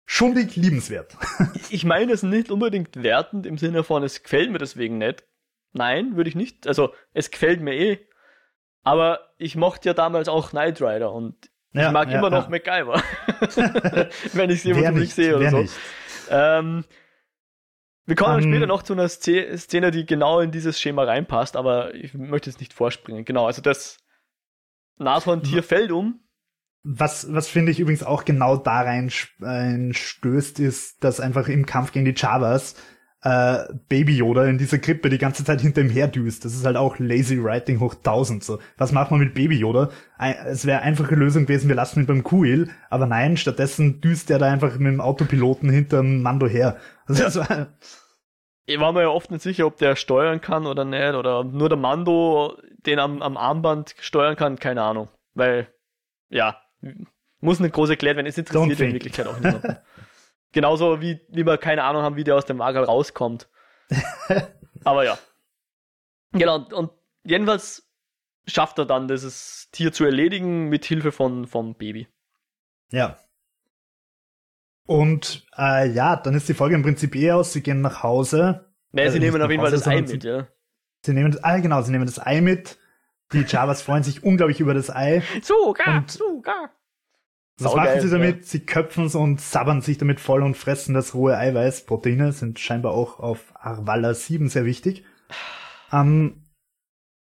[0.06, 1.18] schundig liebenswert.
[1.72, 5.24] ich meine es nicht unbedingt wertend im Sinne von, es gefällt mir deswegen nicht.
[5.74, 6.68] Nein, würde ich nicht.
[6.68, 8.00] Also, es gefällt mir eh.
[8.84, 11.36] Aber ich mochte ja damals auch Knight Rider und
[11.74, 13.02] ja, ich mag ja, immer noch MacGyver.
[14.34, 15.58] Wenn ich sie immer nicht sehe oder so.
[15.58, 15.74] Nicht.
[16.30, 16.86] Ähm,
[18.06, 21.94] wir kommen um, später noch zu einer Szene, die genau in dieses Schema reinpasst, aber
[21.96, 23.26] ich möchte es nicht vorspringen.
[23.26, 23.98] Genau, also das
[24.98, 26.22] Nashorn-Tier fällt um.
[26.84, 31.92] Was, was finde ich übrigens auch genau da rein stößt, ist, dass einfach im Kampf
[31.92, 32.76] gegen die Javas
[33.26, 36.46] äh, Baby Yoda in dieser Krippe die ganze Zeit hinter ihm herdüst.
[36.46, 38.44] Das ist halt auch Lazy Writing hoch 1000.
[38.44, 39.90] So, was macht man mit Baby Yoda?
[40.46, 44.38] Es wäre einfache Lösung gewesen, wir lassen ihn beim Kuhil, aber nein, stattdessen düst er
[44.38, 46.78] da einfach mit dem Autopiloten hinterm Mando her.
[47.08, 47.68] Also, ja.
[48.66, 51.70] Ich war mir ja oft nicht sicher, ob der steuern kann oder nicht, oder nur
[51.70, 55.10] der Mando den am, am Armband steuern kann, keine Ahnung.
[55.36, 55.68] Weil,
[56.30, 56.60] ja,
[57.42, 59.78] muss nicht groß erklärt werden, es interessiert in Wirklichkeit auch niemanden.
[60.52, 63.50] Genauso wie, wie wir keine Ahnung haben, wie der aus dem Wagen rauskommt.
[64.84, 65.18] Aber ja.
[66.32, 66.92] Genau, und
[67.24, 67.90] jedenfalls
[68.48, 72.08] schafft er dann, dieses Tier zu erledigen mit Hilfe von vom Baby.
[72.92, 73.18] Ja.
[74.88, 77.54] Und äh, ja, dann ist die Folge im Prinzip eh aus.
[77.54, 78.72] Sie gehen nach Hause.
[78.92, 80.48] Nee, sie Äh, nehmen auf jeden Fall das Ei mit, ja.
[81.04, 82.78] Sie nehmen das, ah, genau, sie nehmen das Ei mit.
[83.34, 85.24] Die Javas freuen sich unglaublich über das Ei.
[85.42, 86.72] Sogar, Und- sogar.
[87.58, 88.18] Was Saugeil, machen sie ja.
[88.18, 88.46] damit?
[88.46, 91.86] Sie köpfen es und sabbern sich damit voll und fressen das rohe Eiweiß.
[91.86, 95.06] Proteine sind scheinbar auch auf Arvala 7 sehr wichtig.
[95.92, 96.44] Ähm,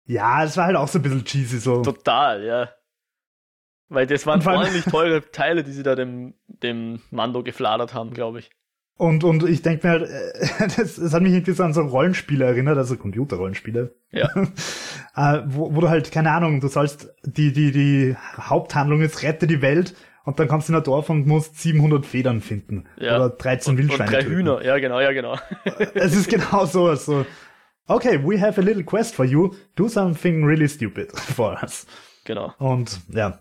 [0.07, 1.83] ja, es war halt auch so ein bisschen cheesy so.
[1.83, 2.71] Total, ja.
[3.89, 8.13] Weil das waren vor allem- teure Teile, die sie da dem, dem Mando gefladert haben,
[8.13, 8.51] glaube ich.
[8.99, 11.83] Und, und ich denke mir halt, äh, das, das hat mich irgendwie so an so
[11.83, 13.95] Rollenspiele erinnert, also Computerrollenspiele.
[14.11, 14.29] Ja.
[15.15, 19.47] äh, wo, wo du halt, keine Ahnung, du sollst, die, die, die Haupthandlung ist, rette
[19.47, 19.95] die Welt
[20.29, 22.85] und dann kommst du in ein Dorf und musst 700 Federn finden.
[22.99, 23.17] Ja.
[23.17, 24.35] Oder 13 Und, und Wildschweine drei töten.
[24.37, 25.39] Hühner, ja genau, ja genau.
[25.95, 27.25] Es ist genau so, so.
[27.87, 29.55] Okay, we have a little quest for you.
[29.75, 31.87] Do something really stupid for us.
[32.27, 32.53] genau.
[32.59, 33.39] Und ja.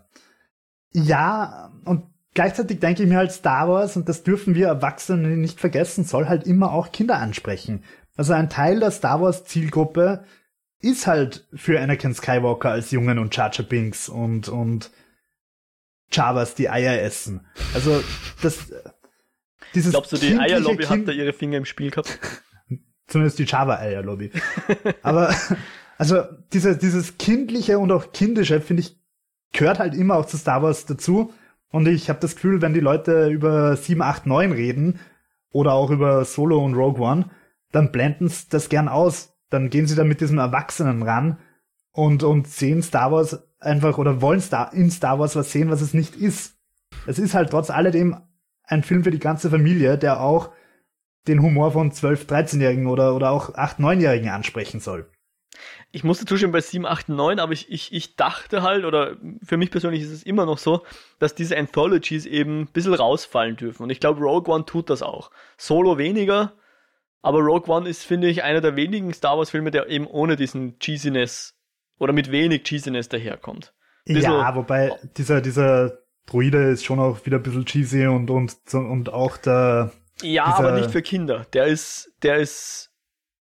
[0.94, 5.60] Ja, und gleichzeitig denke ich mir halt Star Wars, und das dürfen wir Erwachsene nicht
[5.60, 7.84] vergessen, soll halt immer auch Kinder ansprechen.
[8.16, 10.24] Also ein Teil der Star Wars Zielgruppe
[10.80, 14.90] ist halt für Anakin Skywalker als Jungen und Jar Jar Binks und, und
[16.12, 17.46] Javas, die Eier essen.
[17.74, 18.04] Also,
[18.42, 18.72] das,
[19.74, 22.20] dieses Glaubst du, die Eierlobby Kind- hat da ihre Finger im Spiel gehabt?
[23.08, 24.32] Zumindest die Java-Eier-Lobby.
[25.02, 25.34] Aber,
[25.98, 29.00] also, diese, dieses Kindliche und auch Kindische, finde ich,
[29.54, 31.34] gehört halt immer auch zu Star Wars dazu.
[31.70, 35.00] Und ich habe das Gefühl, wenn die Leute über 7, 8, 9 reden,
[35.52, 37.30] oder auch über Solo und Rogue One,
[37.72, 39.34] dann blenden sie das gern aus.
[39.50, 41.40] Dann gehen sie da mit diesem Erwachsenen ran
[41.92, 45.82] und, und sehen Star Wars einfach oder wollen Star, in Star Wars was sehen, was
[45.82, 46.56] es nicht ist.
[47.06, 48.22] Es ist halt trotz alledem
[48.64, 50.52] ein Film für die ganze Familie, der auch
[51.28, 55.10] den Humor von 12-, 13-Jährigen oder, oder auch 8-, 9-Jährigen ansprechen soll.
[55.92, 59.58] Ich musste zustimmen bei 7, 8, 9, aber ich, ich, ich dachte halt, oder für
[59.58, 60.86] mich persönlich ist es immer noch so,
[61.20, 63.84] dass diese Anthologies eben ein bisschen rausfallen dürfen.
[63.84, 65.32] Und ich glaube, Rogue One tut das auch.
[65.58, 66.54] Solo weniger,
[67.22, 70.78] aber Rogue One ist, finde ich, einer der wenigen Star Wars-Filme, der eben ohne diesen
[70.80, 71.57] Cheesiness
[72.00, 73.74] oder mit wenig Cheesiness daherkommt.
[74.06, 78.56] Bisschen- Ja, wobei dieser, dieser Druide ist schon auch wieder ein bisschen cheesy und, und,
[78.74, 81.46] und auch der, Ja, aber nicht für Kinder.
[81.54, 82.92] Der ist, der ist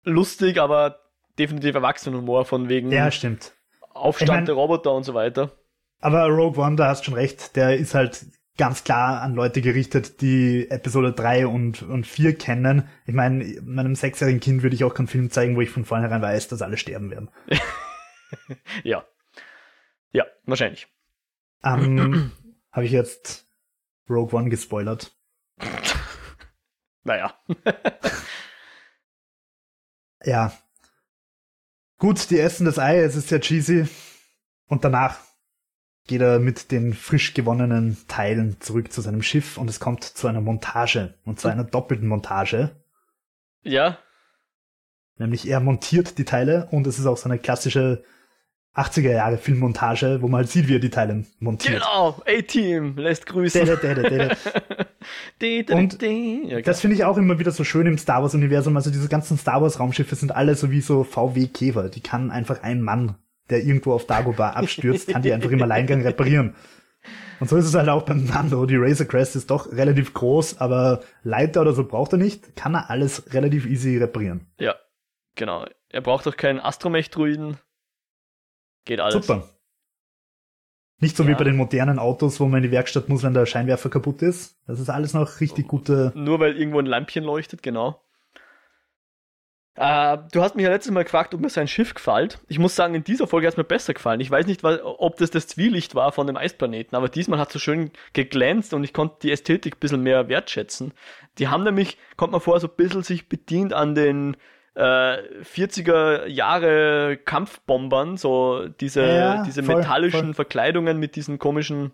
[0.04, 0.98] lustig, aber
[1.38, 3.52] definitiv Erwachsenenhumor von wegen ja, stimmt.
[3.92, 5.52] Aufstand Ich mein- der Roboter und so weiter.
[6.00, 8.24] Aber Rogue One, da hast schon recht, der ist halt
[8.56, 12.88] ganz klar an Leute gerichtet, die Episode 3 und, und 4 kennen.
[13.06, 16.22] Ich meine, meinem sechsjährigen Kind würde ich auch keinen Film zeigen, wo ich von vornherein
[16.22, 17.30] weiß, dass alle sterben werden.
[18.84, 19.04] Ja.
[20.12, 20.88] Ja, wahrscheinlich.
[21.62, 22.32] Ähm,
[22.72, 23.46] Habe ich jetzt
[24.08, 25.12] Rogue One gespoilert?
[27.02, 27.34] Naja.
[30.22, 30.52] Ja.
[31.96, 33.88] Gut, die essen das Ei, es ist sehr cheesy.
[34.66, 35.18] Und danach
[36.06, 40.28] geht er mit den frisch gewonnenen Teilen zurück zu seinem Schiff und es kommt zu
[40.28, 41.14] einer Montage.
[41.24, 42.76] Und zwar einer doppelten Montage.
[43.62, 43.98] Ja,
[45.20, 48.02] Nämlich er montiert die Teile und es ist auch so eine klassische
[48.74, 51.82] 80er Jahre Filmmontage, wo man halt sieht, wie er die Teile montiert.
[51.82, 52.20] genau.
[52.26, 53.64] A-Team lässt grüßen.
[53.66, 54.36] Dede, dede,
[55.40, 55.74] dede.
[55.74, 56.00] Und.
[56.02, 58.76] Ja, Das finde ich auch immer wieder so schön im Star Wars Universum.
[58.76, 61.88] Also diese ganzen Star Wars Raumschiffe sind alle so wie so VW Käfer.
[61.88, 63.16] Die kann einfach ein Mann,
[63.50, 66.54] der irgendwo auf Dagobah abstürzt, kann die einfach im Alleingang reparieren.
[67.40, 68.66] Und so ist es halt auch beim Mando.
[68.66, 72.54] Die Razor Crest ist doch relativ groß, aber Leiter oder so braucht er nicht.
[72.54, 74.46] Kann er alles relativ easy reparieren.
[74.58, 74.74] ja,
[75.34, 75.64] genau.
[75.88, 77.56] Er braucht doch keinen Astromech-Druiden.
[78.84, 79.14] Geht alles.
[79.26, 79.48] Super.
[81.02, 81.38] Nicht so wie Ja.
[81.38, 84.58] bei den modernen Autos, wo man in die Werkstatt muss, wenn der Scheinwerfer kaputt ist.
[84.66, 86.12] Das ist alles noch richtig gute.
[86.14, 88.02] Nur weil irgendwo ein Lampchen leuchtet, genau.
[89.76, 92.40] Äh, du hast mich ja letztes Mal gefragt, ob mir sein Schiff gefällt.
[92.48, 94.20] Ich muss sagen, in dieser Folge hat es mir besser gefallen.
[94.20, 97.54] Ich weiß nicht, ob das das Zwielicht war von dem Eisplaneten, aber diesmal hat es
[97.54, 100.92] so schön geglänzt und ich konnte die Ästhetik ein bisschen mehr wertschätzen.
[101.38, 104.36] Die haben nämlich, kommt mir vor, so ein bisschen sich bedient an den
[104.74, 110.34] äh, 40er Jahre Kampfbombern, so diese, Ja, diese voll, metallischen voll.
[110.34, 111.92] Verkleidungen mit diesen komischen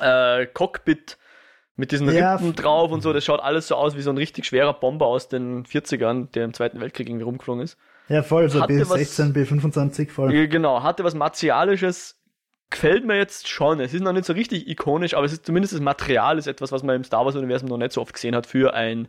[0.00, 1.18] äh, Cockpit,
[1.76, 3.12] mit diesen Ja, Rippen drauf und so.
[3.12, 6.44] Das schaut alles so aus wie so ein richtig schwerer Bomber aus den 40ern, der
[6.44, 7.76] im Zweiten Weltkrieg irgendwie rumgeflogen ist.
[8.08, 10.48] Ja, voll, so Hatte was- B16, B25, voll.
[10.48, 12.20] Genau, hatte was Martialisches.
[12.70, 13.78] Gefällt mir jetzt schon.
[13.78, 16.72] Es ist noch nicht so richtig ikonisch, aber es ist zumindest das Material ist etwas,
[16.72, 19.08] was man im Star Wars-Universum noch nicht so oft gesehen hat für ein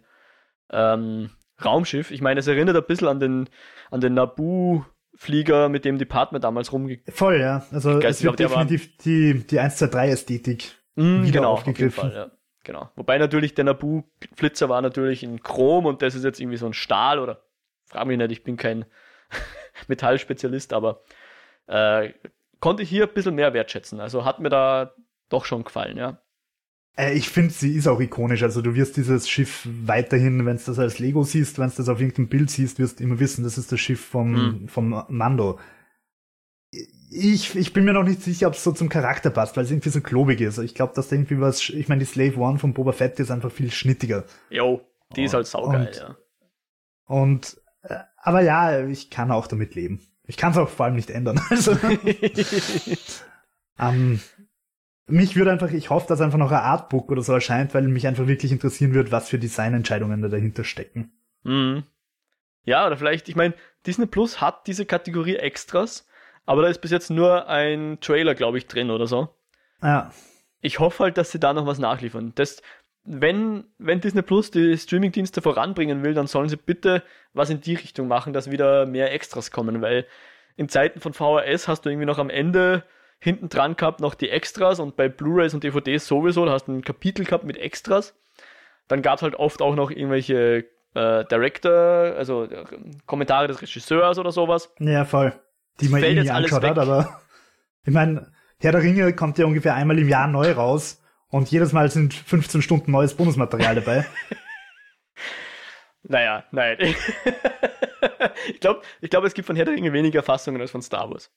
[0.72, 1.30] ähm,
[1.64, 2.12] Raumschiff.
[2.12, 3.50] Ich meine, es erinnert ein bisschen an den,
[3.92, 7.00] an den Naboo-Flieger, mit dem die Partner damals rumge...
[7.10, 7.66] Voll, ja.
[7.72, 10.76] Also es wird definitiv die, die 1, 2, 3 Ästhetik.
[10.96, 12.12] Wieder genau, auf aufgegriffen.
[12.12, 12.32] Fall, ja.
[12.64, 12.90] Genau.
[12.96, 16.74] Wobei natürlich der Naboo-Flitzer war natürlich in Chrom und das ist jetzt irgendwie so ein
[16.74, 17.44] Stahl oder
[17.86, 18.86] frag mich nicht, ich bin kein
[19.88, 21.04] Metallspezialist, aber
[21.68, 22.12] äh,
[22.60, 24.00] konnte ich hier ein bisschen mehr wertschätzen.
[24.00, 24.94] Also hat mir da
[25.30, 26.22] doch schon gefallen, ja.
[26.98, 28.44] Äh, ich finde, sie ist auch ikonisch.
[28.44, 31.90] Also du wirst dieses Schiff weiterhin, wenn du das als Lego siehst, wenn du das
[31.90, 34.68] auf irgendeinem Bild siehst, wirst du immer wissen, das ist das Schiff vom, mhm.
[34.68, 35.60] vom Mando.
[37.10, 39.72] Ich, ich bin mir noch nicht sicher, ob es so zum Charakter passt, weil es
[39.72, 40.58] irgendwie so klobig ist.
[40.58, 43.32] Ich glaube, dass da irgendwie was, ich meine, die Slave One von Boba Fett ist
[43.32, 44.26] einfach viel schnittiger.
[44.50, 44.82] Jo,
[45.16, 46.18] die ist halt saugeil, und, ja.
[47.06, 50.02] Und, äh, aber ja, ich kann auch damit leben.
[50.28, 51.40] Ich kann es auch vor allem nicht ändern.
[51.50, 51.78] Also,
[53.80, 54.20] ähm,
[55.08, 58.08] mich würde einfach, ich hoffe, dass einfach noch ein Artbook oder so erscheint, weil mich
[58.08, 61.12] einfach wirklich interessieren wird, was für Designentscheidungen da dahinter stecken.
[61.44, 61.84] Mhm.
[62.64, 63.54] Ja, oder vielleicht, ich meine,
[63.86, 66.08] Disney Plus hat diese Kategorie Extras,
[66.46, 69.30] aber da ist bis jetzt nur ein Trailer, glaube ich, drin oder so.
[69.82, 70.12] Ja.
[70.62, 72.32] Ich hoffe halt, dass sie da noch was nachliefern.
[72.34, 72.64] Das,
[73.04, 77.76] wenn, wenn Disney Plus die Streamingdienste voranbringen will, dann sollen sie bitte was in die
[77.76, 80.08] Richtung machen, dass wieder mehr Extras kommen, weil
[80.58, 82.84] in Zeiten von VHS hast du irgendwie noch am Ende
[83.20, 86.74] hinten dran gehabt noch die Extras und bei Blu-rays und DVDs sowieso, da hast du
[86.74, 88.14] ein Kapitel gehabt mit Extras.
[88.88, 92.66] Dann gab es halt oft auch noch irgendwelche äh, Director, also äh,
[93.06, 94.72] Kommentare des Regisseurs oder sowas.
[94.80, 95.34] Ja, voll.
[95.82, 97.20] Die man irgendwie angeschaut hat, aber
[97.84, 101.74] ich meine, Herr der Ringe kommt ja ungefähr einmal im Jahr neu raus und jedes
[101.74, 104.06] Mal sind 15 Stunden neues Bonusmaterial dabei.
[106.08, 106.78] naja, nein.
[108.48, 111.10] ich glaube, ich glaub, es gibt von Herr der Ringe weniger Fassungen als von Star
[111.10, 111.32] Wars.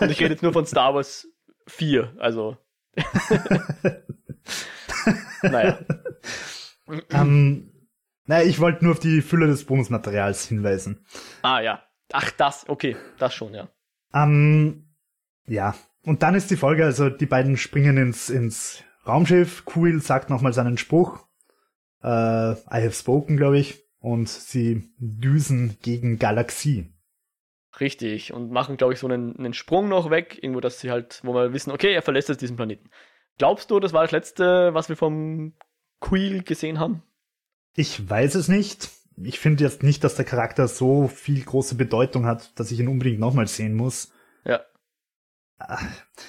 [0.00, 1.26] Und ich rede jetzt nur von Star Wars
[1.66, 2.56] 4, also.
[5.42, 5.78] naja.
[7.10, 7.72] Ähm,
[8.24, 11.04] naja, ich wollte nur auf die Fülle des Bonusmaterials hinweisen.
[11.42, 11.82] Ah ja.
[12.12, 13.68] Ach, das, okay, das schon, ja.
[14.14, 14.88] Ähm,
[15.46, 15.74] ja.
[16.04, 19.64] Und dann ist die Folge, also die beiden springen ins, ins Raumschiff.
[19.64, 21.26] Kuil sagt nochmal seinen Spruch.
[22.02, 23.87] Äh, I have spoken, glaube ich.
[24.00, 26.92] Und sie düsen gegen Galaxie.
[27.80, 31.20] Richtig, und machen, glaube ich, so einen, einen Sprung noch weg, irgendwo, dass sie halt,
[31.22, 32.90] wo wir wissen, okay, er verlässt jetzt diesen Planeten.
[33.38, 35.54] Glaubst du, das war das letzte, was wir vom
[36.00, 37.02] Quill gesehen haben?
[37.74, 38.90] Ich weiß es nicht.
[39.16, 42.88] Ich finde jetzt nicht, dass der Charakter so viel große Bedeutung hat, dass ich ihn
[42.88, 44.12] unbedingt nochmal sehen muss.
[44.44, 44.60] Ja.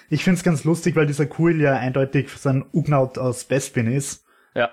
[0.10, 3.91] Ich finde es ganz lustig, weil dieser Quill ja eindeutig so ein Ugnaut aus Bespin
[3.91, 4.25] ist.
[4.55, 4.71] Ja.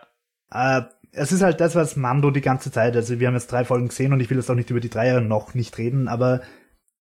[0.50, 0.82] Äh,
[1.16, 3.88] es ist halt das, was Mando die ganze Zeit, also wir haben jetzt drei Folgen
[3.88, 6.42] gesehen und ich will jetzt auch nicht über die drei noch nicht reden, aber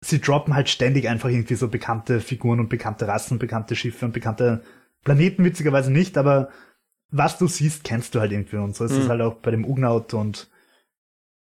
[0.02, 4.12] sie droppen halt ständig einfach irgendwie so bekannte Figuren und bekannte Rassen, bekannte Schiffe und
[4.12, 4.64] bekannte
[5.04, 6.50] Planeten witzigerweise nicht, aber
[7.10, 9.10] was du siehst, kennst du halt irgendwie und so ist es mhm.
[9.10, 10.50] halt auch bei dem Ugnaut und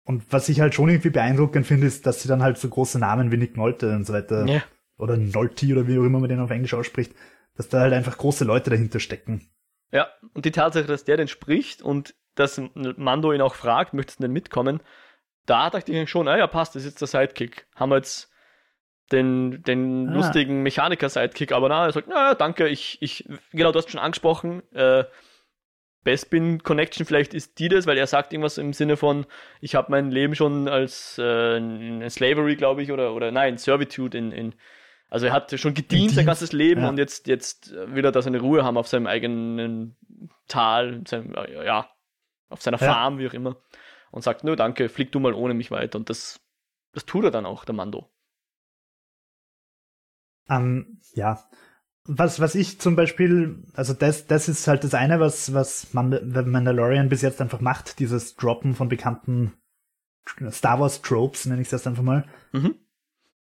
[0.07, 2.99] und was ich halt schon irgendwie beeindruckend finde, ist, dass sie dann halt so große
[2.99, 4.63] Namen wie Nick Nolte und so weiter ja.
[4.99, 7.15] oder Nolte oder wie auch immer man den auf Englisch ausspricht,
[7.57, 9.49] dass da halt einfach große Leute dahinter stecken.
[9.93, 14.21] Ja, und die Tatsache, dass der den spricht und dass Mando ihn auch fragt, möchtest
[14.21, 14.81] du denn mitkommen?
[15.47, 17.67] Da dachte ich schon, ah ja, passt, das ist jetzt der Sidekick.
[17.75, 18.33] Haben wir jetzt
[19.13, 20.15] den, den ah.
[20.15, 24.63] lustigen Mechaniker-Sidekick, aber na, er sagt, ja, danke, ich, ich, genau, du hast schon angesprochen,
[24.73, 25.05] äh,
[26.05, 29.27] Bespin Connection, vielleicht ist die das, weil er sagt irgendwas im Sinne von,
[29.61, 34.17] ich habe mein Leben schon als äh, in Slavery, glaube ich, oder, oder nein, Servitude
[34.17, 34.55] in, in
[35.09, 36.89] also er hat schon gedient sein ganzes Leben ja.
[36.89, 39.97] und jetzt, jetzt will er da seine Ruhe haben auf seinem eigenen
[40.49, 41.89] Tal, seinem, ja,
[42.49, 43.21] auf seiner Farm, ja.
[43.21, 43.57] wie auch immer.
[44.11, 45.99] Und sagt, nö, danke, flieg du mal ohne mich weiter.
[45.99, 46.41] Und das,
[46.93, 48.11] das tut er dann auch, der Mando.
[50.49, 51.43] Ähm, ja.
[52.07, 57.09] Was, was ich zum Beispiel, also das, das ist halt das eine, was, was Mandalorian
[57.09, 59.55] bis jetzt einfach macht, dieses Droppen von bekannten
[60.51, 62.27] Star Wars Tropes, nenne ich es erst einfach mal.
[62.53, 62.75] Mhm.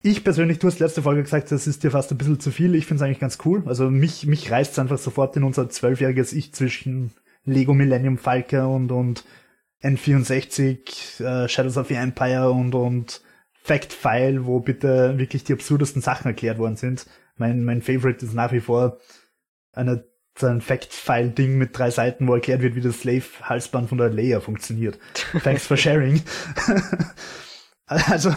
[0.03, 2.75] Ich persönlich, du hast letzte Folge gesagt, das ist dir fast ein bisschen zu viel.
[2.75, 3.63] Ich finde es eigentlich ganz cool.
[3.67, 7.13] Also mich, mich reißt es einfach sofort in unser zwölfjähriges Ich zwischen
[7.45, 9.25] Lego Millennium Falke und, und
[9.83, 13.21] N64, äh, Shadows of the Empire und, und
[13.53, 17.07] Fact File, wo bitte wirklich die absurdesten Sachen erklärt worden sind.
[17.37, 18.99] Mein, mein Favorite ist nach wie vor
[19.73, 20.05] eine,
[20.39, 23.89] so ein Fact File Ding mit drei Seiten, wo erklärt wird, wie das Slave Halsband
[23.89, 24.99] von der Leia funktioniert.
[25.43, 26.23] Thanks for sharing.
[27.87, 28.35] also,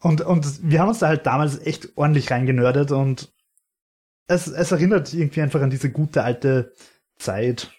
[0.00, 3.32] und, und wir haben uns da halt damals echt ordentlich reingenördet und
[4.28, 6.72] es, es erinnert irgendwie einfach an diese gute alte
[7.16, 7.70] Zeit.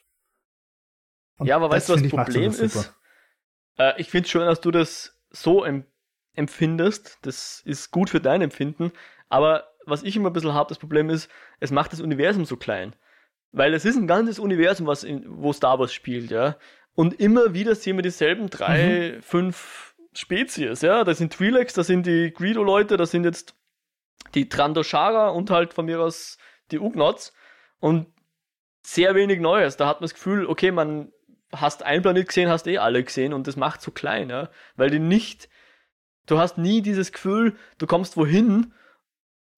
[1.39, 2.93] Und ja, aber weißt du, was das Problem ist?
[3.77, 5.85] Äh, ich finde es schön, dass du das so em
[6.35, 7.17] empfindest.
[7.23, 8.91] Das ist gut für dein Empfinden.
[9.29, 12.55] Aber was ich immer ein bisschen habe, das Problem ist, es macht das Universum so
[12.55, 12.95] klein.
[13.51, 16.57] Weil es ist ein ganzes Universum, was in, wo Star Wars spielt, ja.
[16.93, 19.21] Und immer wieder sehen wir dieselben drei, mhm.
[19.21, 21.03] fünf Spezies, ja.
[21.03, 23.55] Da sind Twi'leks, da sind die Greedo-Leute, da sind jetzt
[24.35, 26.37] die Trandoshara und halt von mir aus
[26.71, 27.33] die Ugnots.
[27.79, 28.07] Und
[28.85, 29.77] sehr wenig Neues.
[29.77, 31.11] Da hat man das Gefühl, okay, man
[31.53, 34.49] hast einen Planet gesehen, hast eh alle gesehen und das macht so klein, ja?
[34.75, 35.49] weil die nicht,
[36.27, 38.73] du hast nie dieses Gefühl, du kommst wohin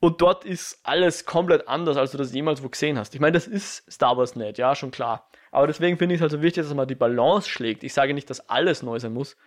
[0.03, 3.13] Und dort ist alles komplett anders, als du das jemals wo gesehen hast.
[3.13, 5.29] Ich meine, das ist Star Wars nicht, ja, schon klar.
[5.51, 7.83] Aber deswegen finde ich es halt so wichtig, dass man die Balance schlägt.
[7.83, 9.37] Ich sage nicht, dass alles neu sein muss,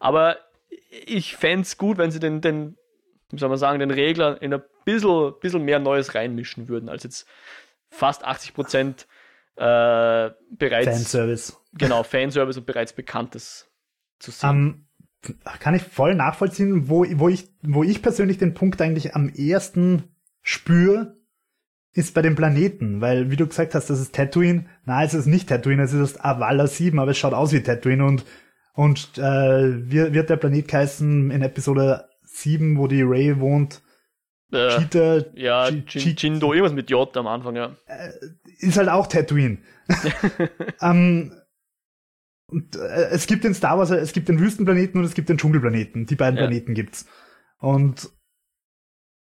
[0.00, 0.38] aber
[1.06, 2.76] ich fände es gut, wenn sie den, den,
[3.30, 7.04] wie soll man sagen, den Regler in ein bisschen, bisschen mehr Neues reinmischen würden, als
[7.04, 7.28] jetzt
[7.88, 9.06] fast 80 Prozent
[9.60, 10.88] äh, bereits.
[10.88, 11.56] Fanservice.
[11.74, 13.70] Genau, Fanservice und bereits Bekanntes
[14.18, 14.86] zu sehen.
[15.22, 19.28] Um, kann ich voll nachvollziehen, wo, wo, ich, wo ich persönlich den Punkt eigentlich am
[19.28, 20.04] ehesten
[20.40, 21.18] spüre,
[21.92, 24.64] ist bei den Planeten, weil, wie du gesagt hast, das ist Tatooine.
[24.86, 28.06] Nein, es ist nicht Tatooine, es ist Avala 7, aber es schaut aus wie Tatooine
[28.06, 28.24] und,
[28.72, 33.82] und äh, wie wird der Planet heißen in Episode 7, wo die Ray wohnt?
[34.52, 37.76] Äh, Cheetah, ja, Chi- Jin- Jindo, irgendwas mit J am Anfang, ja.
[38.58, 39.58] ist halt auch Tatooine.
[40.80, 41.32] ähm,
[42.46, 45.38] und, äh, es gibt den Star Wars, es gibt den Wüstenplaneten und es gibt den
[45.38, 46.06] Dschungelplaneten.
[46.06, 46.46] Die beiden Ja.
[46.46, 47.06] Planeten gibt's.
[47.58, 48.10] Und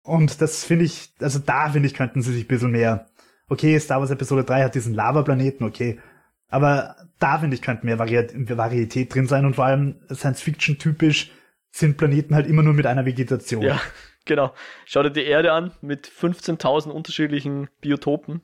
[0.03, 3.07] und das finde ich, also da finde ich, könnten sie sich ein bisschen mehr.
[3.47, 5.99] Okay, Star Wars Episode 3 hat diesen Lava-Planeten, okay.
[6.47, 11.31] Aber da finde ich, könnte mehr Vari Varietät drin sein und vor allem Science-Fiction-typisch
[11.71, 13.63] sind Planeten halt immer nur mit einer Vegetation.
[13.63, 13.81] Ja,
[14.25, 14.53] genau.
[14.85, 18.41] Schau dir die Erde an mit 15.000 unterschiedlichen Biotopen.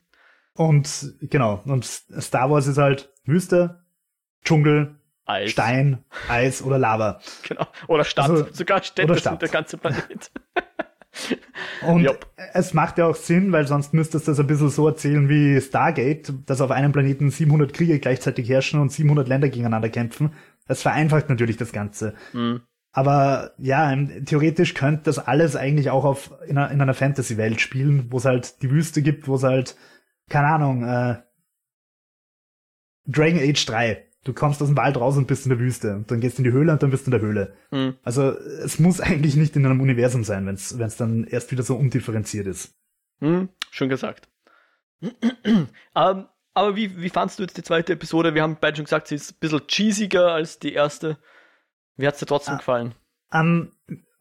[0.53, 3.83] Und genau, und Star Wars ist halt Wüste,
[4.43, 5.51] Dschungel, Eis.
[5.51, 7.19] Stein, Eis oder Lava.
[7.47, 7.67] Genau.
[7.87, 8.29] Oder Stadt.
[8.29, 10.31] Also, Sogar Städte sind der ganze Planet.
[11.81, 12.27] Und Jupp.
[12.53, 15.59] es macht ja auch Sinn, weil sonst müsstest du das ein bisschen so erzählen wie
[15.59, 20.33] Stargate, dass auf einem Planeten 700 Kriege gleichzeitig herrschen und 700 Länder gegeneinander kämpfen.
[20.67, 22.13] Das vereinfacht natürlich das Ganze.
[22.31, 22.61] Hm.
[22.93, 28.07] Aber ja, theoretisch könnte das alles eigentlich auch auf, in einer, in einer Fantasy-Welt spielen,
[28.11, 29.77] wo es halt die Wüste gibt, wo es halt,
[30.29, 31.21] keine Ahnung, äh,
[33.05, 34.07] Dragon Age 3.
[34.23, 35.95] Du kommst aus dem Wald raus und bist in der Wüste.
[35.95, 37.53] Und dann gehst du in die Höhle und dann bist du in der Höhle.
[37.71, 37.95] Hm.
[38.03, 41.75] Also es muss eigentlich nicht in einem Universum sein, wenn es dann erst wieder so
[41.75, 42.75] undifferenziert ist.
[43.19, 43.49] Hm.
[43.71, 44.29] Schon gesagt.
[45.01, 48.35] ähm, aber wie, wie fandst du jetzt die zweite Episode?
[48.35, 51.17] Wir haben beide schon gesagt, sie ist ein bisschen cheesiger als die erste.
[51.97, 52.57] Wie hat's dir trotzdem Ah.
[52.57, 52.95] gefallen?
[53.33, 53.71] Ähm,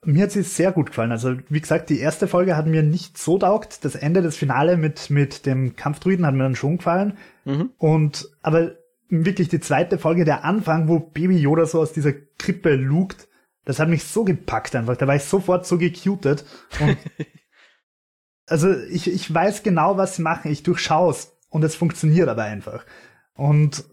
[0.02, 1.12] mir hat sie sehr gut gefallen.
[1.12, 3.84] Also wie gesagt, die erste Folge hat mir nicht so taugt.
[3.84, 7.18] Das Ende des Finale mit, mit dem Kampfdruiden hat mir dann schon gefallen.
[7.44, 7.70] Mhm.
[7.78, 8.72] Und aber
[9.08, 13.28] wirklich die zweite Folge, der Anfang, wo Baby Yoda so aus dieser Krippe lugt,
[13.64, 14.96] das hat mich so gepackt einfach.
[14.96, 16.44] Da war ich sofort so gecutet.
[16.80, 16.96] Und
[18.46, 20.50] also ich, ich weiß genau, was sie machen.
[20.50, 21.36] Ich durchschaue es.
[21.50, 22.86] Und es funktioniert aber einfach.
[23.34, 23.84] Und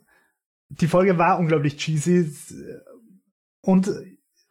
[0.69, 2.31] die Folge war unglaublich cheesy.
[3.67, 3.91] Und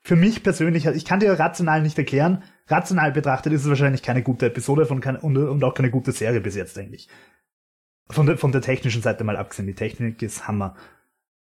[0.02, 2.42] für mich persönlich, ich kann dir rational nicht erklären.
[2.68, 6.12] Rational betrachtet ist es wahrscheinlich keine gute Episode von kein, und, und auch keine gute
[6.12, 7.08] Serie bis jetzt eigentlich.
[8.10, 9.66] Von der, von der technischen Seite mal abgesehen.
[9.66, 10.76] Die Technik ist Hammer.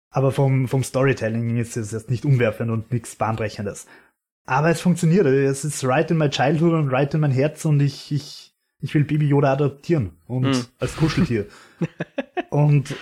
[0.09, 3.87] Aber vom, vom Storytelling ist es jetzt nicht umwerfend und nichts Bahnbrechendes.
[4.45, 5.25] Aber es funktioniert.
[5.25, 8.93] Es ist right in my childhood und right in mein Herz und ich, ich, ich
[8.95, 10.65] will Baby Yoda adoptieren und Hm.
[10.79, 11.47] als Kuscheltier.
[12.51, 12.95] und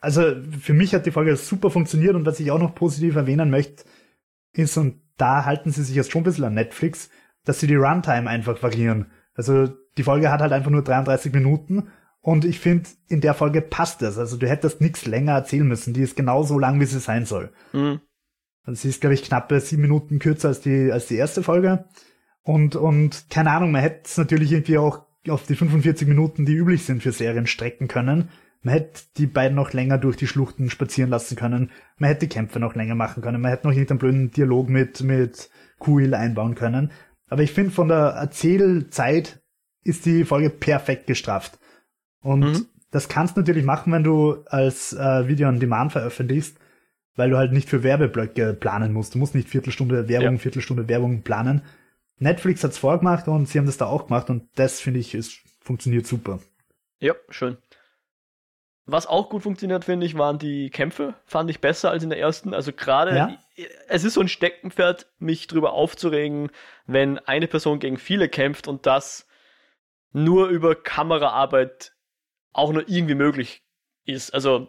[0.00, 0.22] also
[0.60, 3.84] für mich hat die Folge super funktioniert und was ich auch noch positiv erwähnen möchte,
[4.52, 7.10] ist, und da halten sie sich jetzt schon ein bisschen an Netflix,
[7.44, 9.10] dass sie die Runtime einfach variieren.
[9.34, 11.88] Also die Folge hat halt einfach nur 33 Minuten
[12.20, 14.18] und ich finde, in der Folge passt das.
[14.18, 15.94] Also du hättest nichts länger erzählen müssen.
[15.94, 17.52] Die ist genau so lang, wie sie sein soll.
[17.70, 18.00] Hm.
[18.64, 21.84] Also sie ist, glaube ich, knappe sieben Minuten kürzer als die, als die erste Folge.
[22.42, 26.54] Und, und keine Ahnung, man hätte es natürlich irgendwie auch auf die 45 Minuten, die
[26.54, 28.28] üblich sind für Serien, strecken können.
[28.66, 31.70] Man hätte die beiden noch länger durch die Schluchten spazieren lassen können.
[31.98, 33.40] Man hätte die Kämpfe noch länger machen können.
[33.40, 36.90] Man hätte noch irgendeinen blöden Dialog mit, mit Kuil einbauen können.
[37.28, 39.40] Aber ich finde, von der Erzählzeit
[39.84, 41.60] ist die Folge perfekt gestrafft.
[42.22, 42.66] Und Mhm.
[42.90, 46.58] das kannst du natürlich machen, wenn du als äh, Video on Demand veröffentlichst,
[47.14, 49.14] weil du halt nicht für Werbeblöcke planen musst.
[49.14, 50.38] Du musst nicht Viertelstunde Werbung, Ja.
[50.40, 51.62] Viertelstunde Werbung planen.
[52.18, 55.38] Netflix hat's vorgemacht und sie haben das da auch gemacht und das finde ich, ist,
[55.60, 56.40] funktioniert super.
[56.98, 57.58] Ja, schön.
[58.86, 61.14] Was auch gut funktioniert, finde ich, waren die Kämpfe.
[61.24, 62.54] Fand ich besser als in der ersten.
[62.54, 63.36] Also gerade, Ja.
[63.88, 66.50] es ist so ein Steckenpferd, mich drüber aufzuregen,
[66.86, 69.26] wenn eine Person gegen viele kämpft und das
[70.12, 71.92] nur über Kameraarbeit
[72.52, 73.62] auch nur irgendwie möglich
[74.04, 74.32] ist.
[74.32, 74.68] Also,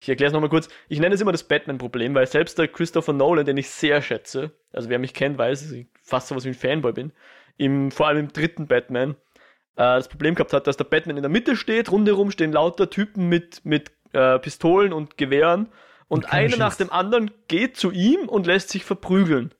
[0.00, 0.68] ich erkläre es nochmal kurz.
[0.88, 4.52] Ich nenne es immer das Batman-Problem, weil selbst der Christopher Nolan, den ich sehr schätze,
[4.72, 7.12] also wer mich kennt, weiß, dass ich fast sowas wie ein Fanboy bin,
[7.56, 9.16] im, vor allem im dritten Batman,
[9.82, 13.28] das Problem gehabt hat, dass der Batman in der Mitte steht, rundherum stehen lauter Typen
[13.28, 15.68] mit, mit äh, Pistolen und Gewehren
[16.08, 19.54] und, Und einer nach dem anderen geht zu ihm und lässt sich verprügeln.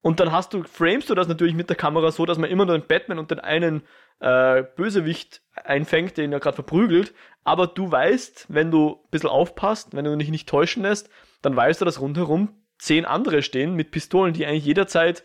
[0.00, 2.66] Und dann hast du, framest du das natürlich mit der Kamera so, dass man immer
[2.66, 3.82] nur den Batman und den einen
[4.18, 7.14] äh, Bösewicht einfängt, den er gerade verprügelt.
[7.44, 11.08] Aber du weißt, wenn du ein bisschen aufpasst, wenn du dich nicht täuschen lässt,
[11.42, 15.22] dann weißt du, dass rundherum zehn andere stehen mit Pistolen, die eigentlich jederzeit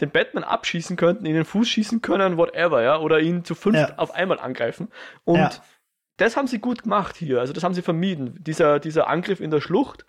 [0.00, 3.76] den Batman abschießen könnten, in den Fuß schießen können, whatever, ja, oder ihn zu fünf
[3.76, 3.94] Ja.
[3.98, 4.88] auf einmal angreifen.
[5.24, 5.50] Und Ja.
[6.16, 8.36] das haben sie gut gemacht hier, also das haben sie vermieden.
[8.42, 10.06] Dieser, dieser Angriff in der Schlucht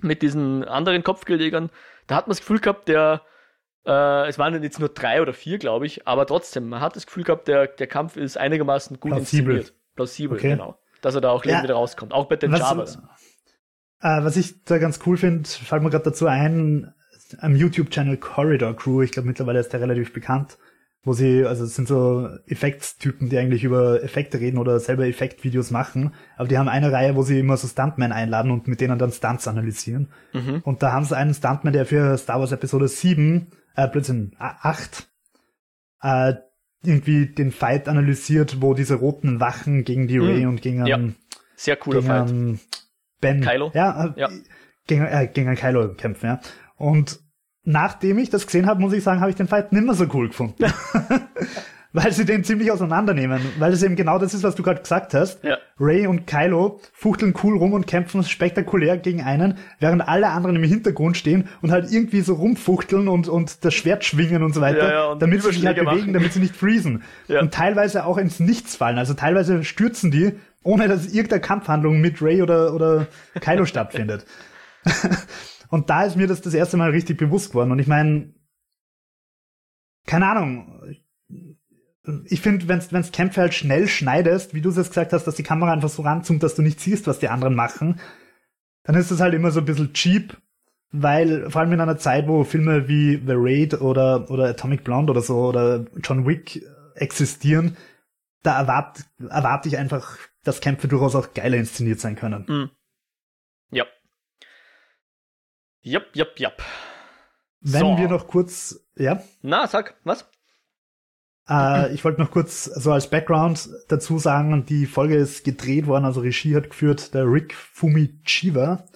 [0.00, 1.70] mit diesen anderen Kopfgeldjägern,
[2.06, 3.22] da hat man das Gefühl gehabt, der,
[3.86, 7.06] äh, es waren jetzt nur drei oder vier, glaube ich, aber trotzdem, man hat das
[7.06, 9.56] Gefühl gehabt, der, der Kampf ist einigermaßen gut Plausibel.
[9.56, 9.74] inszeniert.
[9.94, 10.50] Plausibel, Okay.
[10.50, 10.78] genau.
[11.00, 11.62] Dass er da auch Ja.
[11.62, 12.12] wieder rauskommt.
[12.12, 12.96] Auch bei den Was, Javas.
[14.00, 16.94] äh, was ich da ganz cool finde, fällt mir gerade dazu ein,
[17.40, 20.58] am YouTube-Channel Corridor Crew, ich glaube mittlerweile ist der relativ bekannt,
[21.04, 25.70] wo sie, also es sind so Effektstypen, die eigentlich über Effekte reden oder selber Effektvideos
[25.70, 28.98] machen, aber die haben eine Reihe, wo sie immer so Stuntmen einladen und mit denen
[28.98, 30.08] dann Stunts analysieren.
[30.32, 30.60] Mhm.
[30.64, 34.56] Und da haben sie einen Stuntman, der für Star Wars Episode 7, äh, Blödsinn, a-
[34.62, 35.08] 8,
[36.02, 36.34] äh,
[36.84, 40.26] irgendwie den Fight analysiert, wo diese roten Wachen gegen die Mhm.
[40.26, 40.98] Ray und gegen, Ja.
[41.56, 42.30] Sehr cooler gegen Fight.
[42.30, 42.58] ähm,
[43.20, 43.40] Ben.
[43.40, 43.70] Kylo?
[43.74, 44.28] Ja, äh, Ja.
[44.88, 46.40] Gegen, äh, gegen einen Kylo kämpfen, ja.
[46.82, 47.20] Und
[47.62, 50.26] nachdem ich das gesehen habe, muss ich sagen, habe ich den Fight nimmer so cool
[50.26, 50.64] gefunden.
[51.92, 53.40] weil sie den ziemlich auseinandernehmen.
[53.60, 55.44] Weil es eben genau das ist, was du gerade gesagt hast.
[55.44, 55.58] Ja.
[55.78, 60.64] Ray und Kylo fuchteln cool rum und kämpfen spektakulär gegen einen, während alle anderen im
[60.64, 64.88] Hintergrund stehen und halt irgendwie so rumfuchteln und, und das Schwert schwingen und so weiter,
[64.88, 66.12] Ja, ja, und damit sie sich halt bewegen, machen.
[66.14, 67.04] damit sie nicht freezen.
[67.28, 67.38] Ja.
[67.42, 68.98] Und teilweise auch ins Nichts fallen.
[68.98, 70.32] Also teilweise stürzen die,
[70.64, 73.06] ohne dass irgendeine Kampfhandlung mit Ray oder, oder
[73.40, 74.26] Kylo stattfindet.
[75.72, 77.72] und da ist mir das das erste Mal richtig bewusst geworden.
[77.72, 78.34] Und ich meine,
[80.04, 80.82] keine Ahnung.
[82.26, 85.36] Ich finde, wenn du Kämpfe halt schnell schneidest, wie du es jetzt gesagt hast, dass
[85.36, 88.00] die Kamera einfach so ranzoomt, dass du nicht siehst, was die anderen machen,
[88.82, 90.36] dann ist das halt immer so ein bisschen cheap,
[90.90, 95.10] weil vor allem in einer Zeit, wo Filme wie The Raid oder, oder Atomic Blonde
[95.10, 96.62] oder so oder John Wick
[96.96, 97.78] existieren,
[98.42, 102.44] da erwarte erwart ich einfach, dass Kämpfe durchaus auch geiler inszeniert sein können.
[102.46, 102.70] Mhm.
[103.70, 103.86] Ja.
[105.82, 106.62] Jap, jap, jap.
[107.60, 107.98] Wenn So.
[107.98, 110.24] wir noch kurz, ja, Na, sag, was?
[111.48, 116.04] Äh, ich wollte noch kurz so als Background dazu sagen, die Folge ist gedreht worden,
[116.04, 118.86] also Regie hat geführt der Rick Fumichiwa.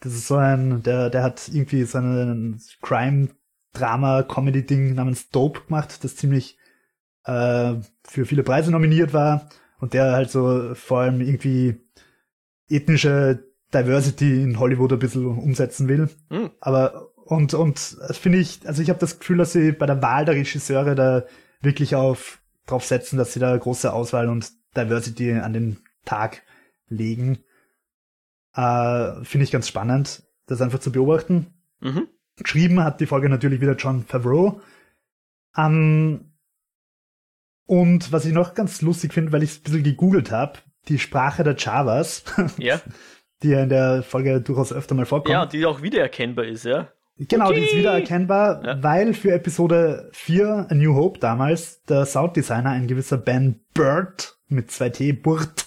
[0.00, 6.16] Das ist so ein, der, der hat irgendwie so ein Crime-Drama-Comedy-Ding namens Dope gemacht, das
[6.16, 6.58] ziemlich
[7.24, 7.76] äh,
[8.06, 9.48] für viele Preise nominiert war
[9.78, 11.80] und der halt so vor allem irgendwie
[12.68, 16.08] ethnische Diversity in Hollywood ein bisschen umsetzen will.
[16.30, 16.50] Hm.
[16.60, 20.02] Aber und und das finde ich, also ich habe das Gefühl, dass sie bei der
[20.02, 21.24] Wahl der Regisseure da
[21.60, 26.42] wirklich auf drauf setzen, dass sie da große Auswahl und Diversity an den Tag
[26.88, 27.38] legen.
[28.54, 31.46] Äh, finde ich ganz spannend, das einfach zu beobachten.
[31.80, 32.08] Mhm.
[32.36, 34.60] Geschrieben hat die Folge natürlich wieder John Favreau.
[35.56, 36.32] Ähm,
[37.66, 40.58] und was ich noch ganz lustig finde, weil ich es ein bisschen gegoogelt habe,
[40.88, 42.24] die Sprache der Javas,
[42.58, 42.80] Ja.
[43.44, 45.30] die ja in der Folge durchaus öfter mal vorkommt.
[45.32, 46.88] ja, die auch wiedererkennbar ist, ja.
[47.16, 47.78] Genau, die ist Okay.
[47.78, 48.82] wieder erkennbar, Ja.
[48.82, 54.70] weil für Episode 4 A New Hope damals der Sounddesigner, ein gewisser Ben Bird mit
[54.72, 55.66] 2T, Burt,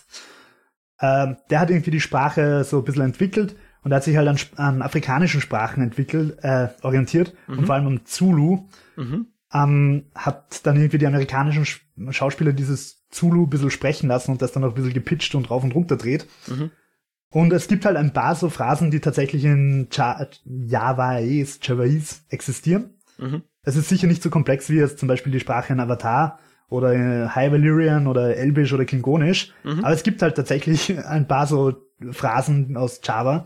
[1.00, 4.38] ähm, der hat irgendwie die Sprache so ein bisschen entwickelt und hat sich halt an,
[4.58, 8.68] an afrikanischen Sprachen entwickelt, äh, orientiert und vor allem an Zulu.
[8.98, 9.28] Mhm.
[9.54, 14.42] Ähm, hat dann irgendwie die amerikanischen Sch Schauspieler dieses Zulu ein bisschen sprechen lassen und
[14.42, 16.28] das dann auch ein bisschen gepitcht und rauf und runter dreht.
[16.48, 16.72] Mhm.
[17.30, 22.96] Und es gibt halt ein paar so Phrasen, die tatsächlich in ja Javaese, Javaese existieren.
[23.18, 23.44] Mhm.
[23.64, 26.94] Es ist sicher nicht so komplex wie jetzt zum Beispiel die Sprache in Avatar oder
[26.94, 29.54] in High Valyrian oder Elbisch oder Klingonisch.
[29.64, 29.84] Mhm.
[29.84, 31.76] Aber es gibt halt tatsächlich ein paar so
[32.12, 33.46] Phrasen aus Java.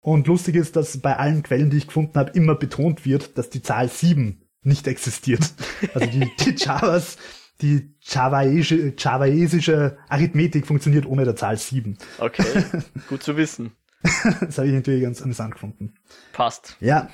[0.00, 3.50] Und lustig ist, dass bei allen Quellen, die ich gefunden habe, immer betont wird, dass
[3.50, 5.52] die Zahl 7 nicht existiert.
[5.94, 7.18] Also die, die Javas,
[7.60, 11.98] die javaesische, javaesische Arithmetik funktioniert ohne der Zahl 7.
[12.18, 12.64] Okay,
[13.08, 13.72] gut zu wissen.
[14.02, 15.94] Das habe ich natürlich ganz amüsant gefunden.
[16.32, 16.76] Passt.
[16.80, 17.10] Ja,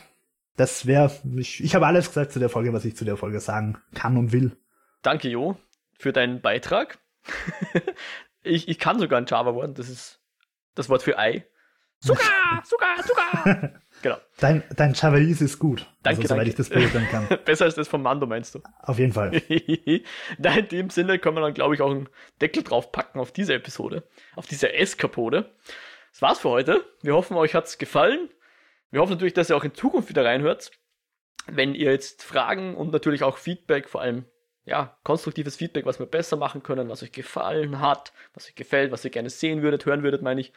[0.57, 3.41] das wäre, ich, ich habe alles gesagt zu der Folge, was ich zu der Folge
[3.41, 4.57] sagen kann und will.
[5.03, 5.57] Danke, Jo,
[5.99, 6.99] für deinen Beitrag.
[8.43, 10.21] ich, ich kann sogar ein Java-Wort, das ist
[10.75, 11.47] das Wort für Ei.
[12.01, 12.21] Zucker,
[12.65, 13.81] Zucker, Zucker.
[14.05, 14.19] Genau.
[14.39, 15.87] Dein, dein Javaese ist gut.
[16.03, 16.51] Danke, also, soweit danke.
[16.51, 17.27] ich das beurteilen kann.
[17.45, 18.61] Besser als das vom Mando, meinst du?
[18.83, 19.43] Auf jeden Fall.
[20.39, 22.09] Na, in dem Sinne können wir dann, glaube ich, auch einen
[22.41, 24.05] Deckel drauf packen auf diese Episode,
[24.37, 25.51] auf diese Eskapode.
[26.13, 26.85] Das war's für heute.
[27.03, 28.29] Wir hoffen, euch hat's gefallen.
[28.91, 30.71] Wir hoffen natürlich, dass ihr auch in Zukunft wieder reinhört.
[31.47, 34.27] Wenn ihr jetzt Fragen und natürlich auch Feedback, vor allem
[34.67, 38.93] ja, konstruktives Feedback, was wir besser machen können, was euch gefallen hat, was euch gefällt,
[38.93, 40.53] was ihr gerne sehen würdet, hören würdet, meine ich.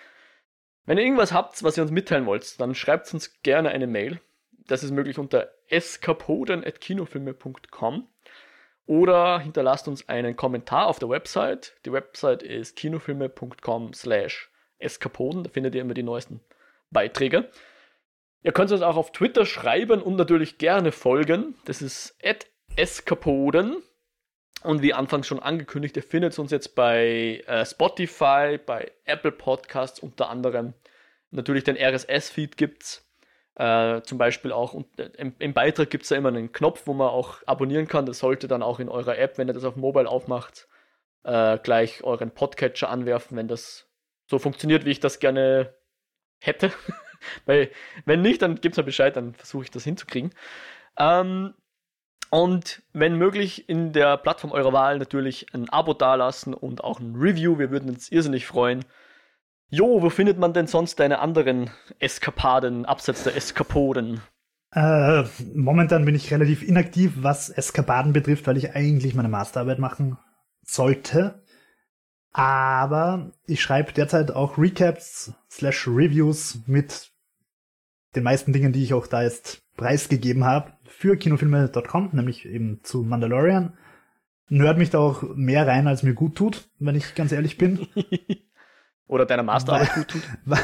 [0.88, 4.22] Wenn ihr irgendwas habt, was ihr uns mitteilen wollt, dann schreibt uns gerne eine Mail.
[4.68, 8.08] Das ist möglich unter eskapoden.kinofilme.com
[8.86, 11.76] oder hinterlasst uns einen Kommentar auf der Website.
[11.86, 16.40] Die Website ist kinofilme.com slash eskapoden, da findet ihr immer die neuesten
[16.90, 17.50] Beiträge.
[18.44, 21.56] Ihr könnt uns auch auf Twitter schreiben und natürlich gerne folgen.
[21.66, 22.18] Das ist
[22.78, 23.84] eskapoden.
[24.64, 30.00] Und wie anfangs schon angekündigt, ihr findet uns jetzt bei äh, Spotify, bei Apple Podcasts
[30.00, 30.74] unter anderem.
[31.32, 33.08] Natürlich den RSS-Feed gibt's.
[33.56, 36.84] Äh, zum Beispiel auch und, äh, im, im, Beitrag gibt es ja immer einen Knopf,
[36.86, 38.06] wo man auch abonnieren kann.
[38.06, 40.68] Das sollte dann auch in eurer App, wenn ihr das auf Mobile aufmacht,
[41.24, 43.90] äh, gleich euren Podcatcher anwerfen, wenn das
[44.28, 45.74] so funktioniert, wie ich das gerne
[46.40, 46.72] hätte.
[47.46, 47.72] Weil,
[48.06, 50.36] wenn nicht, dann gebt mir Bescheid, dann versuche ich das hinzukriegen.
[51.00, 51.56] Ähm,
[52.30, 57.16] und wenn möglich, in der Plattform eurer Wahl natürlich ein Abo dalassen und auch ein
[57.16, 57.58] Review.
[57.58, 58.84] Wir würden uns irrsinnig freuen.
[59.70, 61.70] Jo, wo findet man denn sonst deine anderen
[62.00, 64.22] Eskapaden, abseits der Eskapoden?
[64.72, 65.24] Äh,
[65.54, 70.18] momentan bin ich relativ inaktiv, was Eskapaden betrifft, weil ich eigentlich meine Masterarbeit machen
[70.64, 71.44] sollte.
[72.32, 77.12] Aber ich schreibe derzeit auch Recaps slash Reviews mit
[78.16, 83.04] den meisten Dingen, die ich auch da jetzt preisgegeben habe, für kinofilme.com, nämlich eben zu
[83.04, 83.78] Mandalorian.
[84.50, 87.88] Nerd mich da auch mehr rein, als mir gut tut, wenn ich ganz ehrlich bin.
[89.08, 90.24] Oder deiner Masterarbeit gut tut.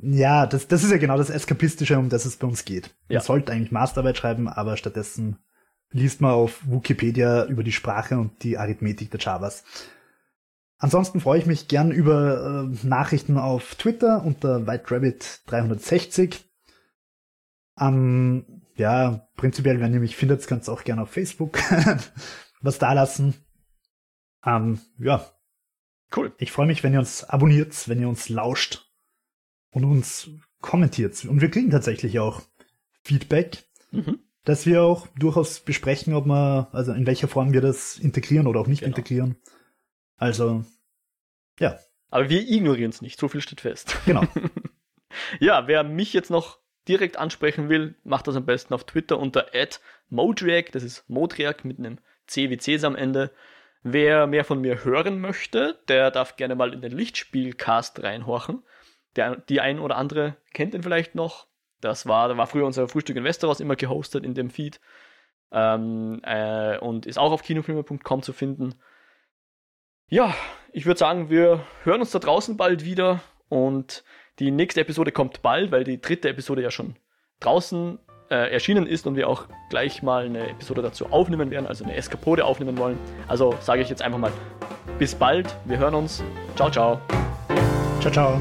[0.00, 2.94] Ja, das, das ist ja genau das Eskapistische, um das es bei uns geht.
[3.08, 3.18] Ja.
[3.18, 5.38] Man sollte eigentlich Masterarbeit schreiben, aber stattdessen
[5.90, 9.64] liest man auf Wikipedia über die Sprache und die Arithmetik der Javas.
[10.78, 16.44] Ansonsten freue ich mich gern über äh, Nachrichten auf Twitter unter WhiteRabbit360.
[17.80, 21.58] Ähm, ja, prinzipiell, wenn ihr mich findet, könnt ihr auch gerne auf Facebook
[22.60, 23.34] was da lassen.
[24.44, 25.30] Ähm, ja.
[26.14, 26.32] Cool.
[26.38, 28.86] Ich freue mich, wenn ihr uns abonniert, wenn ihr uns lauscht
[29.70, 31.24] und uns kommentiert.
[31.24, 32.42] Und wir kriegen tatsächlich auch
[33.02, 34.20] Feedback, mhm.
[34.44, 38.60] dass wir auch durchaus besprechen, ob wir, also in welcher Form wir das integrieren oder
[38.60, 38.96] auch nicht genau.
[38.96, 39.36] integrieren.
[40.16, 40.64] Also,
[41.60, 41.78] ja.
[42.10, 43.96] Aber wir ignorieren es nicht, so viel steht fest.
[44.06, 44.26] Genau.
[45.40, 46.58] ja, wer mich jetzt noch
[46.88, 49.46] direkt ansprechen will, macht das am besten auf Twitter unter
[50.08, 53.30] @modriac, das ist Modriac mit einem C wie Cs am Ende.
[53.82, 58.62] Wer mehr von mir hören möchte, der darf gerne mal in den Lichtspielcast reinhorchen.
[59.16, 61.46] Der, die ein oder andere kennt ihn vielleicht noch.
[61.80, 64.80] Das war, da war früher unser Frühstück in Westeros immer gehostet in dem Feed.
[65.52, 68.74] Ähm, äh, und ist auch auf kinofilme.com zu finden.
[70.08, 70.34] Ja,
[70.72, 74.04] ich würde sagen, wir hören uns da draußen bald wieder und
[74.38, 76.96] die nächste Episode kommt bald, weil die dritte Episode ja schon
[77.40, 77.98] draußen
[78.30, 81.94] äh, erschienen ist und wir auch gleich mal eine Episode dazu aufnehmen werden, also eine
[81.94, 82.98] Eskapode aufnehmen wollen.
[83.26, 84.32] Also sage ich jetzt einfach mal
[84.98, 86.22] bis bald, wir hören uns.
[86.56, 87.00] Ciao, ciao.
[88.00, 88.40] Ciao, ciao.